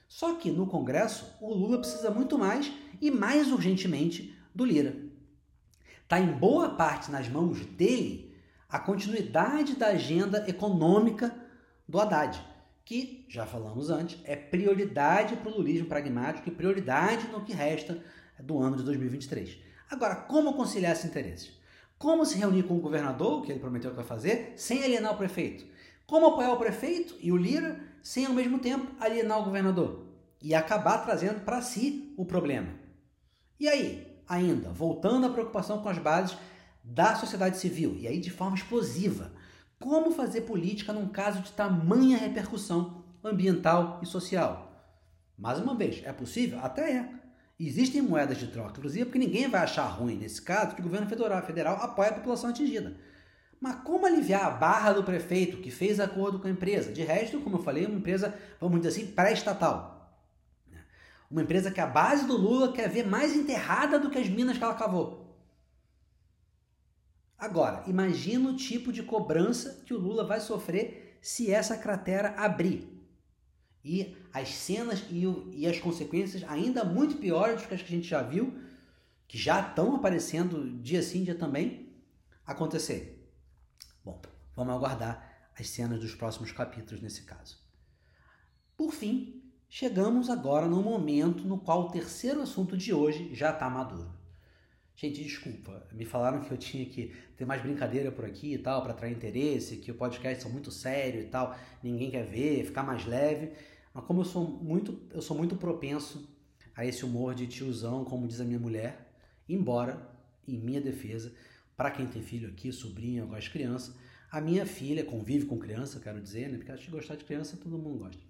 Só 0.06 0.34
que 0.34 0.50
no 0.50 0.66
Congresso, 0.66 1.34
o 1.40 1.54
Lula 1.54 1.78
precisa 1.78 2.10
muito 2.10 2.38
mais 2.38 2.70
e 3.00 3.10
mais 3.10 3.50
urgentemente 3.50 4.36
do 4.54 4.66
Lira. 4.66 4.94
Está 6.02 6.20
em 6.20 6.30
boa 6.30 6.68
parte 6.74 7.10
nas 7.10 7.26
mãos 7.26 7.64
dele 7.64 8.36
a 8.68 8.78
continuidade 8.78 9.76
da 9.76 9.86
agenda 9.86 10.44
econômica 10.46 11.34
do 11.88 11.98
Haddad, 11.98 12.38
que, 12.86 13.26
já 13.28 13.44
falamos 13.44 13.90
antes, 13.90 14.16
é 14.24 14.36
prioridade 14.36 15.34
para 15.34 15.50
o 15.50 15.56
lulismo 15.56 15.88
pragmático 15.88 16.48
e 16.48 16.52
prioridade 16.52 17.26
no 17.26 17.44
que 17.44 17.52
resta 17.52 18.00
do 18.38 18.60
ano 18.60 18.76
de 18.76 18.84
2023. 18.84 19.58
Agora, 19.90 20.14
como 20.14 20.54
conciliar 20.54 20.92
esses 20.92 21.04
interesses? 21.04 21.50
Como 21.98 22.24
se 22.24 22.38
reunir 22.38 22.62
com 22.62 22.76
o 22.76 22.80
governador, 22.80 23.42
que 23.42 23.50
ele 23.50 23.58
prometeu 23.58 23.90
que 23.90 23.96
vai 23.96 24.04
fazer, 24.04 24.52
sem 24.54 24.84
alienar 24.84 25.14
o 25.14 25.18
prefeito? 25.18 25.66
Como 26.06 26.26
apoiar 26.26 26.52
o 26.52 26.58
prefeito 26.58 27.16
e 27.20 27.32
o 27.32 27.36
Lira 27.36 27.80
sem 28.04 28.24
ao 28.24 28.32
mesmo 28.32 28.60
tempo 28.60 28.94
alienar 29.00 29.40
o 29.40 29.44
governador 29.44 30.06
e 30.40 30.54
acabar 30.54 30.98
trazendo 30.98 31.40
para 31.40 31.60
si 31.60 32.14
o 32.16 32.24
problema. 32.24 32.68
E 33.58 33.68
aí, 33.68 34.16
ainda, 34.28 34.70
voltando 34.70 35.26
à 35.26 35.30
preocupação 35.30 35.82
com 35.82 35.88
as 35.88 35.98
bases 35.98 36.38
da 36.84 37.16
sociedade 37.16 37.58
civil, 37.58 37.96
e 37.98 38.06
aí 38.06 38.20
de 38.20 38.30
forma 38.30 38.54
explosiva, 38.54 39.32
como 39.78 40.10
fazer 40.10 40.42
política 40.42 40.92
num 40.92 41.08
caso 41.08 41.40
de 41.40 41.52
tamanha 41.52 42.18
repercussão 42.18 43.04
ambiental 43.22 44.00
e 44.02 44.06
social? 44.06 44.72
Mais 45.38 45.58
uma 45.58 45.74
vez, 45.74 46.02
é 46.04 46.12
possível? 46.12 46.58
Até 46.60 46.92
é. 46.92 47.10
Existem 47.58 48.02
moedas 48.02 48.38
de 48.38 48.48
troca, 48.48 48.78
inclusive 48.78 49.06
porque 49.06 49.18
ninguém 49.18 49.48
vai 49.48 49.62
achar 49.62 49.86
ruim 49.86 50.16
nesse 50.16 50.42
caso 50.42 50.74
que 50.74 50.80
o 50.80 50.84
governo 50.84 51.08
federal, 51.08 51.42
federal 51.42 51.76
apoia 51.76 52.10
a 52.10 52.14
população 52.14 52.50
atingida. 52.50 52.96
Mas 53.60 53.76
como 53.76 54.04
aliviar 54.04 54.44
a 54.44 54.50
barra 54.50 54.92
do 54.92 55.02
prefeito 55.02 55.58
que 55.58 55.70
fez 55.70 55.98
acordo 55.98 56.38
com 56.38 56.46
a 56.46 56.50
empresa? 56.50 56.92
De 56.92 57.02
resto, 57.02 57.40
como 57.40 57.56
eu 57.56 57.62
falei, 57.62 57.84
é 57.84 57.88
uma 57.88 57.98
empresa, 57.98 58.34
vamos 58.60 58.80
dizer 58.80 58.88
assim, 58.90 59.10
pré-estatal. 59.10 59.96
Uma 61.30 61.42
empresa 61.42 61.70
que 61.70 61.80
a 61.80 61.86
base 61.86 62.26
do 62.26 62.36
Lula 62.36 62.72
quer 62.72 62.88
ver 62.88 63.06
mais 63.06 63.34
enterrada 63.34 63.98
do 63.98 64.10
que 64.10 64.18
as 64.18 64.28
minas 64.28 64.58
que 64.58 64.62
ela 64.62 64.74
cavou. 64.74 65.25
Agora, 67.38 67.84
imagina 67.86 68.50
o 68.50 68.56
tipo 68.56 68.90
de 68.90 69.02
cobrança 69.02 69.82
que 69.84 69.92
o 69.92 69.98
Lula 69.98 70.24
vai 70.24 70.40
sofrer 70.40 71.18
se 71.20 71.50
essa 71.50 71.76
cratera 71.76 72.30
abrir. 72.30 72.96
E 73.84 74.16
as 74.32 74.48
cenas 74.48 75.04
e, 75.10 75.26
o, 75.26 75.50
e 75.52 75.66
as 75.66 75.78
consequências 75.78 76.42
ainda 76.48 76.84
muito 76.84 77.18
piores 77.18 77.62
do 77.62 77.68
que 77.68 77.74
as 77.74 77.82
que 77.82 77.92
a 77.92 77.96
gente 77.96 78.08
já 78.08 78.22
viu, 78.22 78.58
que 79.28 79.36
já 79.36 79.60
estão 79.60 79.94
aparecendo 79.94 80.80
dia 80.80 81.02
sim, 81.02 81.24
dia 81.24 81.34
também, 81.34 81.94
acontecer. 82.44 83.30
Bom, 84.04 84.20
vamos 84.54 84.74
aguardar 84.74 85.50
as 85.58 85.68
cenas 85.68 86.00
dos 86.00 86.14
próximos 86.14 86.52
capítulos 86.52 87.02
nesse 87.02 87.22
caso. 87.22 87.58
Por 88.76 88.92
fim, 88.92 89.42
chegamos 89.68 90.30
agora 90.30 90.66
no 90.66 90.82
momento 90.82 91.44
no 91.44 91.58
qual 91.58 91.82
o 91.82 91.90
terceiro 91.90 92.40
assunto 92.40 92.76
de 92.76 92.94
hoje 92.94 93.34
já 93.34 93.50
está 93.50 93.68
maduro. 93.68 94.15
Gente, 94.98 95.22
desculpa, 95.22 95.86
me 95.92 96.06
falaram 96.06 96.40
que 96.40 96.50
eu 96.50 96.56
tinha 96.56 96.86
que 96.86 97.12
ter 97.36 97.44
mais 97.44 97.60
brincadeira 97.60 98.10
por 98.10 98.24
aqui 98.24 98.54
e 98.54 98.58
tal, 98.58 98.80
para 98.80 98.92
atrair 98.92 99.14
interesse, 99.14 99.76
que 99.76 99.90
o 99.90 99.94
podcast 99.94 100.42
são 100.42 100.50
muito 100.50 100.70
sério 100.70 101.20
e 101.20 101.24
tal, 101.24 101.54
ninguém 101.82 102.10
quer 102.10 102.24
ver, 102.24 102.64
ficar 102.64 102.82
mais 102.82 103.04
leve. 103.04 103.52
Mas 103.92 104.04
como 104.06 104.22
eu 104.22 104.24
sou 104.24 104.48
muito, 104.48 104.98
eu 105.12 105.20
sou 105.20 105.36
muito 105.36 105.54
propenso 105.54 106.26
a 106.74 106.86
esse 106.86 107.04
humor 107.04 107.34
de 107.34 107.46
tiozão, 107.46 108.06
como 108.06 108.26
diz 108.26 108.40
a 108.40 108.44
minha 108.44 108.58
mulher, 108.58 109.12
embora, 109.46 110.10
em 110.48 110.58
minha 110.58 110.80
defesa, 110.80 111.30
para 111.76 111.90
quem 111.90 112.06
tem 112.06 112.22
filho 112.22 112.48
aqui, 112.48 112.72
sobrinho, 112.72 113.24
eu 113.24 113.28
gosto 113.28 113.42
de 113.42 113.50
criança. 113.50 113.94
A 114.30 114.40
minha 114.40 114.64
filha 114.64 115.04
convive 115.04 115.44
com 115.44 115.58
criança, 115.58 116.00
quero 116.00 116.22
dizer, 116.22 116.48
né? 116.48 116.56
Porque 116.56 116.72
acho 116.72 116.86
que 116.86 116.90
gostar 116.90 117.16
de 117.16 117.24
criança 117.24 117.58
todo 117.62 117.76
mundo 117.76 117.98
gosta. 117.98 118.22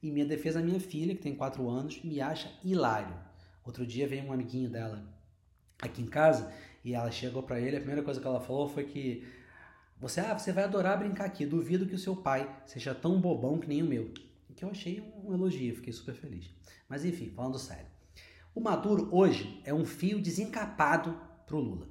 Em 0.00 0.12
minha 0.12 0.26
defesa, 0.26 0.60
a 0.60 0.62
minha 0.62 0.78
filha, 0.78 1.12
que 1.12 1.22
tem 1.22 1.34
4 1.34 1.68
anos, 1.68 2.00
me 2.04 2.20
acha 2.20 2.52
hilário. 2.62 3.16
Outro 3.64 3.84
dia 3.84 4.06
veio 4.06 4.24
um 4.24 4.32
amiguinho 4.32 4.70
dela 4.70 5.13
aqui 5.86 6.02
em 6.02 6.06
casa 6.06 6.52
e 6.84 6.94
ela 6.94 7.10
chegou 7.10 7.42
para 7.42 7.60
ele, 7.60 7.76
a 7.76 7.80
primeira 7.80 8.02
coisa 8.02 8.20
que 8.20 8.26
ela 8.26 8.40
falou 8.40 8.68
foi 8.68 8.84
que 8.84 9.26
você, 9.98 10.20
ah, 10.20 10.36
você 10.36 10.52
vai 10.52 10.64
adorar 10.64 10.98
brincar 10.98 11.24
aqui, 11.24 11.46
duvido 11.46 11.86
que 11.86 11.94
o 11.94 11.98
seu 11.98 12.14
pai 12.14 12.50
seja 12.66 12.94
tão 12.94 13.20
bobão 13.20 13.58
que 13.58 13.68
nem 13.68 13.82
o 13.82 13.86
meu. 13.86 14.12
Que 14.54 14.64
eu 14.64 14.70
achei 14.70 15.02
um 15.24 15.32
elogio, 15.32 15.74
fiquei 15.76 15.92
super 15.92 16.14
feliz. 16.14 16.50
Mas 16.88 17.04
enfim, 17.04 17.30
falando 17.30 17.58
sério. 17.58 17.86
O 18.54 18.60
Maduro 18.60 19.08
hoje 19.10 19.60
é 19.64 19.74
um 19.74 19.84
fio 19.84 20.20
desencapado 20.20 21.18
pro 21.46 21.58
Lula. 21.58 21.88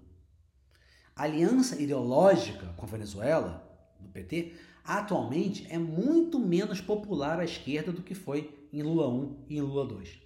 A 1.15 1.23
aliança 1.23 1.81
ideológica 1.81 2.67
com 2.77 2.85
a 2.85 2.89
Venezuela, 2.89 3.67
do 3.99 4.09
PT, 4.09 4.53
atualmente 4.83 5.67
é 5.69 5.77
muito 5.77 6.39
menos 6.39 6.79
popular 6.79 7.39
à 7.39 7.43
esquerda 7.43 7.91
do 7.91 8.01
que 8.01 8.15
foi 8.15 8.67
em 8.71 8.81
Lula 8.81 9.07
1 9.09 9.45
e 9.49 9.57
em 9.57 9.61
Lula 9.61 9.85
2. 9.85 10.22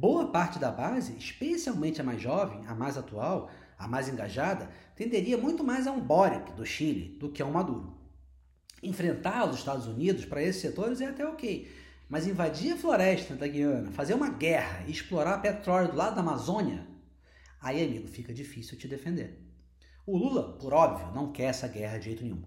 Boa 0.00 0.30
parte 0.30 0.60
da 0.60 0.70
base, 0.70 1.16
especialmente 1.18 2.00
a 2.00 2.04
mais 2.04 2.22
jovem, 2.22 2.64
a 2.68 2.72
mais 2.72 2.96
atual, 2.96 3.50
a 3.76 3.88
mais 3.88 4.08
engajada, 4.08 4.70
tenderia 4.94 5.36
muito 5.36 5.64
mais 5.64 5.88
a 5.88 5.90
um 5.90 5.98
Boric 5.98 6.52
do 6.52 6.64
Chile 6.64 7.16
do 7.18 7.32
que 7.32 7.42
a 7.42 7.44
um 7.44 7.50
Maduro. 7.50 7.98
Enfrentar 8.80 9.50
os 9.50 9.56
Estados 9.56 9.88
Unidos 9.88 10.24
para 10.24 10.40
esses 10.40 10.62
setores 10.62 11.00
é 11.00 11.06
até 11.06 11.26
ok, 11.26 11.68
mas 12.08 12.28
invadir 12.28 12.74
a 12.74 12.76
floresta 12.76 13.34
da 13.34 13.48
Guiana, 13.48 13.90
fazer 13.90 14.14
uma 14.14 14.30
guerra 14.30 14.84
e 14.86 14.92
explorar 14.92 15.38
petróleo 15.38 15.90
do 15.90 15.96
lado 15.96 16.14
da 16.14 16.20
Amazônia, 16.20 16.86
aí, 17.60 17.84
amigo, 17.84 18.06
fica 18.06 18.32
difícil 18.32 18.78
te 18.78 18.86
defender. 18.86 19.44
O 20.06 20.16
Lula, 20.16 20.56
por 20.58 20.72
óbvio, 20.72 21.12
não 21.12 21.32
quer 21.32 21.46
essa 21.46 21.66
guerra 21.66 21.98
de 21.98 22.04
jeito 22.04 22.22
nenhum. 22.22 22.44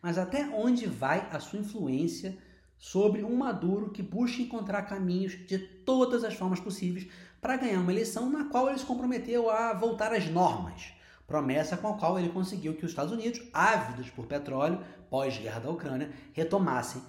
Mas 0.00 0.18
até 0.18 0.46
onde 0.50 0.86
vai 0.86 1.28
a 1.32 1.40
sua 1.40 1.58
influência 1.58 2.38
sobre 2.82 3.22
um 3.22 3.36
Maduro 3.36 3.90
que 3.90 4.02
busca 4.02 4.42
encontrar 4.42 4.82
caminhos 4.82 5.34
de 5.46 5.56
todas 5.56 6.24
as 6.24 6.34
formas 6.34 6.58
possíveis 6.58 7.06
para 7.40 7.56
ganhar 7.56 7.78
uma 7.78 7.92
eleição 7.92 8.28
na 8.28 8.46
qual 8.46 8.68
ele 8.68 8.76
se 8.76 8.84
comprometeu 8.84 9.48
a 9.48 9.72
voltar 9.72 10.12
às 10.12 10.28
normas, 10.28 10.92
promessa 11.24 11.76
com 11.76 11.86
a 11.86 11.96
qual 11.96 12.18
ele 12.18 12.30
conseguiu 12.30 12.74
que 12.74 12.84
os 12.84 12.90
Estados 12.90 13.12
Unidos, 13.12 13.40
ávidos 13.52 14.10
por 14.10 14.26
petróleo 14.26 14.84
pós-guerra 15.08 15.60
da 15.60 15.70
Ucrânia, 15.70 16.10
retomassem 16.32 17.00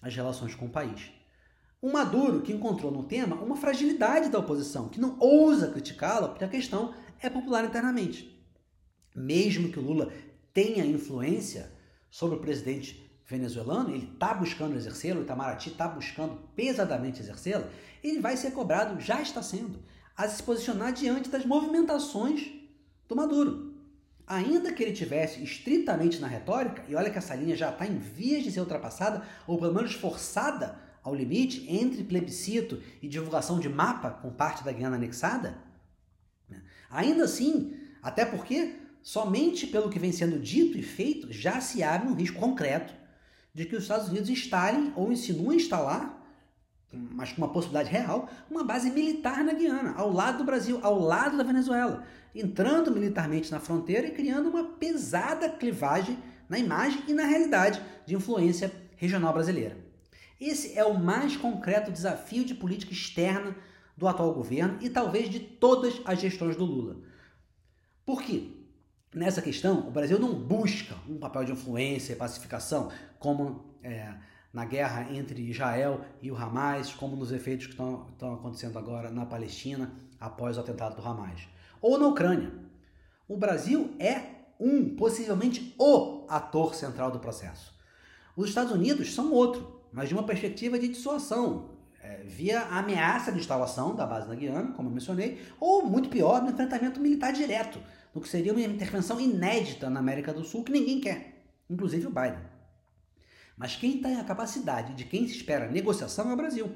as 0.00 0.16
relações 0.16 0.54
com 0.54 0.64
o 0.64 0.70
país. 0.70 1.10
Um 1.82 1.92
Maduro 1.92 2.40
que 2.40 2.54
encontrou 2.54 2.90
no 2.90 3.02
tema 3.02 3.36
uma 3.36 3.56
fragilidade 3.56 4.30
da 4.30 4.38
oposição, 4.38 4.88
que 4.88 4.98
não 4.98 5.18
ousa 5.20 5.70
criticá-la 5.70 6.28
porque 6.28 6.44
a 6.44 6.48
questão 6.48 6.94
é 7.20 7.28
popular 7.28 7.66
internamente. 7.66 8.34
Mesmo 9.14 9.70
que 9.70 9.78
o 9.78 9.82
Lula 9.82 10.10
tenha 10.54 10.86
influência 10.86 11.70
sobre 12.10 12.38
o 12.38 12.40
presidente 12.40 13.07
venezuelano, 13.28 13.90
ele 13.90 14.10
está 14.10 14.32
buscando 14.32 14.74
exercê-lo, 14.74 15.20
o 15.20 15.22
Itamaraty 15.22 15.68
está 15.68 15.86
buscando 15.86 16.38
pesadamente 16.56 17.20
exercê-lo, 17.20 17.66
ele 18.02 18.20
vai 18.20 18.36
ser 18.38 18.52
cobrado, 18.52 18.98
já 19.00 19.20
está 19.20 19.42
sendo, 19.42 19.78
a 20.16 20.26
se 20.26 20.42
posicionar 20.42 20.94
diante 20.94 21.28
das 21.28 21.44
movimentações 21.44 22.50
do 23.06 23.14
Maduro. 23.14 23.74
Ainda 24.26 24.72
que 24.72 24.82
ele 24.82 24.92
tivesse 24.92 25.42
estritamente 25.42 26.18
na 26.18 26.26
retórica, 26.26 26.82
e 26.88 26.94
olha 26.94 27.10
que 27.10 27.18
essa 27.18 27.34
linha 27.34 27.54
já 27.54 27.68
está 27.70 27.86
em 27.86 27.98
vias 27.98 28.42
de 28.42 28.50
ser 28.50 28.60
ultrapassada, 28.60 29.22
ou 29.46 29.58
pelo 29.58 29.74
menos 29.74 29.92
forçada 29.92 30.78
ao 31.02 31.14
limite 31.14 31.66
entre 31.68 32.04
plebiscito 32.04 32.82
e 33.02 33.08
divulgação 33.08 33.60
de 33.60 33.68
mapa 33.68 34.10
com 34.10 34.30
parte 34.30 34.64
da 34.64 34.72
Guiana 34.72 34.96
anexada, 34.96 35.58
né? 36.48 36.62
ainda 36.90 37.24
assim, 37.24 37.74
até 38.02 38.24
porque 38.24 38.74
somente 39.02 39.66
pelo 39.66 39.90
que 39.90 39.98
vem 39.98 40.12
sendo 40.12 40.38
dito 40.38 40.78
e 40.78 40.82
feito 40.82 41.32
já 41.32 41.60
se 41.60 41.82
abre 41.82 42.08
um 42.08 42.14
risco 42.14 42.38
concreto 42.38 42.97
de 43.58 43.64
que 43.64 43.74
os 43.74 43.82
Estados 43.82 44.08
Unidos 44.08 44.30
instalem 44.30 44.92
ou 44.94 45.10
insinuem 45.10 45.56
instalar, 45.56 46.16
mas 46.92 47.32
com 47.32 47.38
uma 47.38 47.52
possibilidade 47.52 47.90
real, 47.90 48.30
uma 48.48 48.62
base 48.62 48.88
militar 48.88 49.42
na 49.42 49.52
Guiana, 49.52 49.94
ao 49.96 50.12
lado 50.12 50.38
do 50.38 50.44
Brasil, 50.44 50.78
ao 50.80 50.96
lado 50.96 51.36
da 51.36 51.42
Venezuela, 51.42 52.04
entrando 52.32 52.92
militarmente 52.92 53.50
na 53.50 53.58
fronteira 53.58 54.06
e 54.06 54.12
criando 54.12 54.48
uma 54.48 54.62
pesada 54.62 55.48
clivagem 55.48 56.16
na 56.48 56.56
imagem 56.56 57.02
e 57.08 57.12
na 57.12 57.24
realidade 57.24 57.82
de 58.06 58.14
influência 58.14 58.72
regional 58.96 59.32
brasileira. 59.32 59.76
Esse 60.40 60.78
é 60.78 60.84
o 60.84 60.96
mais 60.96 61.36
concreto 61.36 61.90
desafio 61.90 62.44
de 62.44 62.54
política 62.54 62.92
externa 62.92 63.56
do 63.96 64.06
atual 64.06 64.32
governo 64.32 64.78
e 64.80 64.88
talvez 64.88 65.28
de 65.28 65.40
todas 65.40 66.00
as 66.04 66.20
gestões 66.20 66.54
do 66.54 66.64
Lula. 66.64 66.96
Por 68.06 68.22
quê? 68.22 68.52
Nessa 69.14 69.42
questão, 69.42 69.86
o 69.88 69.90
Brasil 69.90 70.18
não 70.18 70.34
busca 70.34 70.94
um 71.08 71.18
papel 71.18 71.44
de 71.44 71.52
influência 71.52 72.12
e 72.12 72.16
pacificação, 72.16 72.90
como 73.18 73.64
é, 73.82 74.14
na 74.52 74.64
guerra 74.64 75.12
entre 75.12 75.50
Israel 75.50 76.00
e 76.20 76.30
o 76.30 76.36
Hamas, 76.36 76.92
como 76.92 77.16
nos 77.16 77.32
efeitos 77.32 77.66
que 77.66 77.72
estão 77.72 78.34
acontecendo 78.34 78.78
agora 78.78 79.10
na 79.10 79.26
Palestina 79.26 79.92
após 80.18 80.56
o 80.56 80.60
atentado 80.60 80.96
do 81.00 81.06
Hamas, 81.06 81.48
ou 81.80 81.98
na 81.98 82.06
Ucrânia. 82.06 82.52
O 83.28 83.36
Brasil 83.36 83.94
é 83.98 84.38
um, 84.58 84.96
possivelmente 84.96 85.74
o 85.78 86.26
ator 86.28 86.74
central 86.74 87.10
do 87.10 87.20
processo. 87.20 87.72
Os 88.36 88.48
Estados 88.48 88.72
Unidos 88.72 89.14
são 89.14 89.32
outro, 89.32 89.82
mas 89.92 90.08
de 90.08 90.14
uma 90.14 90.24
perspectiva 90.24 90.78
de 90.78 90.88
dissuasão, 90.88 91.77
é, 92.02 92.22
via 92.24 92.60
a 92.60 92.78
ameaça 92.78 93.32
de 93.32 93.38
instalação 93.38 93.94
da 93.94 94.06
base 94.06 94.28
na 94.28 94.34
Guiana, 94.34 94.72
como 94.72 94.88
eu 94.88 94.92
mencionei, 94.92 95.40
ou 95.58 95.84
muito 95.86 96.08
pior, 96.08 96.42
no 96.42 96.50
enfrentamento 96.50 97.00
militar 97.00 97.32
direto 97.32 97.78
no 98.14 98.20
que 98.20 98.28
seria 98.28 98.52
uma 98.52 98.60
intervenção 98.60 99.20
inédita 99.20 99.88
na 99.88 100.00
América 100.00 100.32
do 100.32 100.44
Sul 100.44 100.64
que 100.64 100.72
ninguém 100.72 101.00
quer, 101.00 101.44
inclusive 101.68 102.06
o 102.06 102.10
Biden. 102.10 102.40
Mas 103.56 103.76
quem 103.76 104.00
tem 104.00 104.18
a 104.18 104.24
capacidade 104.24 104.94
de 104.94 105.04
quem 105.04 105.26
se 105.26 105.36
espera 105.36 105.68
negociação 105.68 106.30
é 106.30 106.34
o 106.34 106.36
Brasil. 106.36 106.70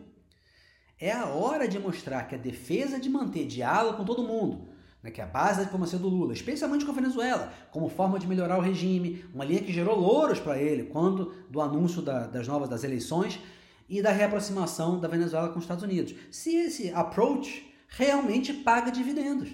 É 1.01 1.13
a 1.13 1.27
hora 1.27 1.67
de 1.67 1.79
mostrar 1.79 2.25
que 2.29 2.35
a 2.35 2.39
defesa 2.39 2.99
de 2.99 3.09
manter 3.09 3.47
diálogo 3.47 3.99
com 3.99 4.05
todo 4.05 4.23
mundo, 4.23 4.69
né, 5.03 5.11
que 5.11 5.21
é 5.21 5.25
a 5.25 5.27
base 5.27 5.59
da 5.59 5.65
diplomacia 5.65 5.99
do 5.99 6.09
Lula, 6.09 6.33
especialmente 6.33 6.85
com 6.85 6.93
a 6.93 6.95
Venezuela, 6.95 7.53
como 7.71 7.89
forma 7.89 8.19
de 8.19 8.27
melhorar 8.27 8.59
o 8.59 8.63
regime, 8.63 9.25
uma 9.35 9.45
linha 9.45 9.63
que 9.63 9.73
gerou 9.73 9.99
louros 9.99 10.39
para 10.39 10.61
ele 10.61 10.85
quando 10.85 11.33
do 11.51 11.61
anúncio 11.61 12.03
da, 12.03 12.27
das 12.27 12.47
novas 12.47 12.69
das 12.69 12.85
eleições 12.85 13.41
e 13.89 14.01
da 14.03 14.11
reaproximação 14.11 14.99
da 14.99 15.09
Venezuela 15.09 15.49
com 15.49 15.59
os 15.59 15.65
Estados 15.65 15.85
Unidos. 15.85 16.15
Se 16.31 16.57
esse 16.57 16.91
approach 16.91 17.73
realmente 17.89 18.53
paga 18.53 18.91
dividendos. 18.91 19.51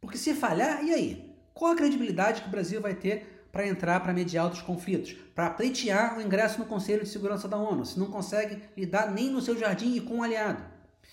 Porque 0.00 0.18
se 0.18 0.34
falhar, 0.34 0.84
e 0.84 0.92
aí? 0.92 1.36
Qual 1.54 1.72
a 1.72 1.76
credibilidade 1.76 2.42
que 2.42 2.48
o 2.48 2.50
Brasil 2.50 2.80
vai 2.80 2.94
ter 2.94 3.46
para 3.52 3.66
entrar 3.66 4.00
para 4.00 4.12
mediar 4.12 4.44
outros 4.44 4.62
conflitos, 4.62 5.12
para 5.34 5.50
pleitear 5.50 6.16
o 6.16 6.22
ingresso 6.22 6.58
no 6.58 6.64
Conselho 6.64 7.02
de 7.02 7.08
Segurança 7.08 7.46
da 7.46 7.56
ONU, 7.56 7.84
se 7.84 7.98
não 7.98 8.06
consegue 8.06 8.62
lidar 8.76 9.12
nem 9.12 9.30
no 9.30 9.42
seu 9.42 9.58
jardim 9.58 9.94
e 9.94 10.00
com 10.00 10.16
um 10.16 10.22
aliado? 10.22 10.64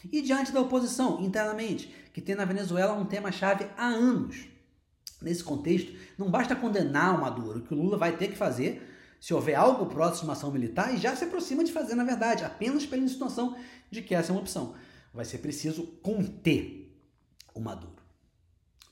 E 0.10 0.22
diante 0.22 0.54
da 0.54 0.62
oposição, 0.62 1.22
internamente, 1.22 1.94
que 2.14 2.22
tem 2.22 2.36
na 2.36 2.46
Venezuela 2.46 2.94
um 2.94 3.06
tema-chave 3.06 3.68
há 3.78 3.88
anos. 3.88 4.48
Nesse 5.22 5.44
contexto, 5.44 5.94
não 6.18 6.32
basta 6.32 6.56
condenar 6.56 7.16
o 7.16 7.22
Maduro, 7.22 7.62
que 7.62 7.74
o 7.74 7.78
Lula 7.78 7.98
vai 7.98 8.16
ter 8.16 8.30
que 8.30 8.38
fazer 8.38 8.82
se 9.20 9.34
houver 9.34 9.56
algo 9.56 9.86
próximo 9.88 10.30
uma 10.30 10.34
ação 10.34 10.52
militar, 10.52 10.94
e 10.94 10.98
já 10.98 11.16
se 11.16 11.26
aproxima 11.26 11.64
de 11.64 11.72
fazer, 11.72 11.96
na 11.96 12.04
verdade, 12.04 12.44
apenas 12.44 12.86
pela 12.86 13.04
insinuação 13.04 13.56
de 13.92 14.02
que 14.02 14.16
essa 14.16 14.32
é 14.32 14.34
uma 14.34 14.42
opção. 14.42 14.76
Vai 15.14 15.26
ser 15.26 15.40
preciso 15.40 15.84
conter 16.02 16.96
o 17.54 17.60
Maduro. 17.60 18.02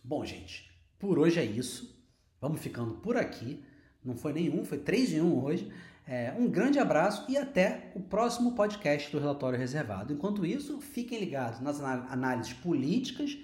Bom, 0.03 0.25
gente, 0.25 0.69
por 0.97 1.19
hoje 1.19 1.39
é 1.39 1.45
isso. 1.45 1.97
Vamos 2.41 2.61
ficando 2.61 2.95
por 2.95 3.17
aqui. 3.17 3.63
Não 4.03 4.15
foi 4.15 4.33
nenhum, 4.33 4.65
foi 4.65 4.77
três 4.77 5.11
em 5.11 5.21
um 5.21 5.43
hoje. 5.43 5.71
É, 6.07 6.33
um 6.37 6.49
grande 6.49 6.79
abraço 6.79 7.25
e 7.29 7.37
até 7.37 7.91
o 7.93 7.99
próximo 7.99 8.55
podcast 8.55 9.11
do 9.11 9.19
Relatório 9.19 9.59
Reservado. 9.59 10.13
Enquanto 10.13 10.45
isso, 10.45 10.79
fiquem 10.79 11.19
ligados 11.19 11.59
nas 11.59 11.81
análises 11.81 12.53
políticas 12.53 13.37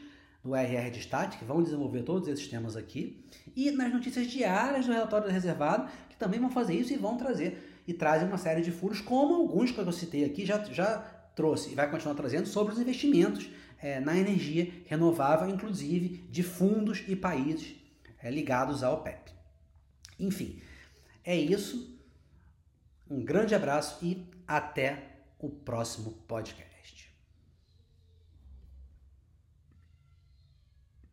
do 0.44 0.54
RR 0.54 0.92
Destaque, 0.92 1.38
que 1.38 1.46
vão 1.46 1.64
desenvolver 1.64 2.04
todos 2.04 2.28
esses 2.28 2.48
temas 2.48 2.76
aqui, 2.76 3.26
e 3.56 3.72
nas 3.72 3.94
notícias 3.94 4.28
diárias 4.28 4.86
do 4.86 4.92
Relatório 4.92 5.32
Reservado, 5.32 5.90
que 6.10 6.18
também 6.18 6.40
vão 6.40 6.50
fazer 6.50 6.74
isso 6.74 6.92
e 6.92 6.98
vão 6.98 7.16
trazer, 7.16 7.82
e 7.88 7.94
trazem 7.94 8.28
uma 8.28 8.38
série 8.38 8.62
de 8.62 8.72
furos, 8.72 9.00
como 9.00 9.36
alguns 9.36 9.72
que 9.72 9.80
eu 9.80 9.92
citei 9.92 10.26
aqui 10.26 10.46
já, 10.46 10.62
já 10.66 10.98
trouxe 11.36 11.72
e 11.72 11.76
vai 11.76 11.90
continuar 11.90 12.16
trazendo 12.16 12.48
sobre 12.48 12.74
os 12.74 12.80
investimentos 12.80 13.50
é, 13.80 14.00
na 14.00 14.18
energia 14.18 14.72
renovável, 14.86 15.50
inclusive 15.50 16.26
de 16.30 16.44
fundos 16.44 17.04
e 17.08 17.16
países 17.16 17.76
é, 18.22 18.30
ligados 18.30 18.84
à 18.84 18.92
OPEP. 18.92 19.32
Enfim, 20.20 20.62
é 21.24 21.36
isso. 21.36 21.98
Um 23.10 23.24
grande 23.24 23.56
abraço 23.56 24.04
e 24.06 24.26
até 24.48 25.10
o 25.40 25.50
próximo 25.50 26.12
podcast. 26.28 26.73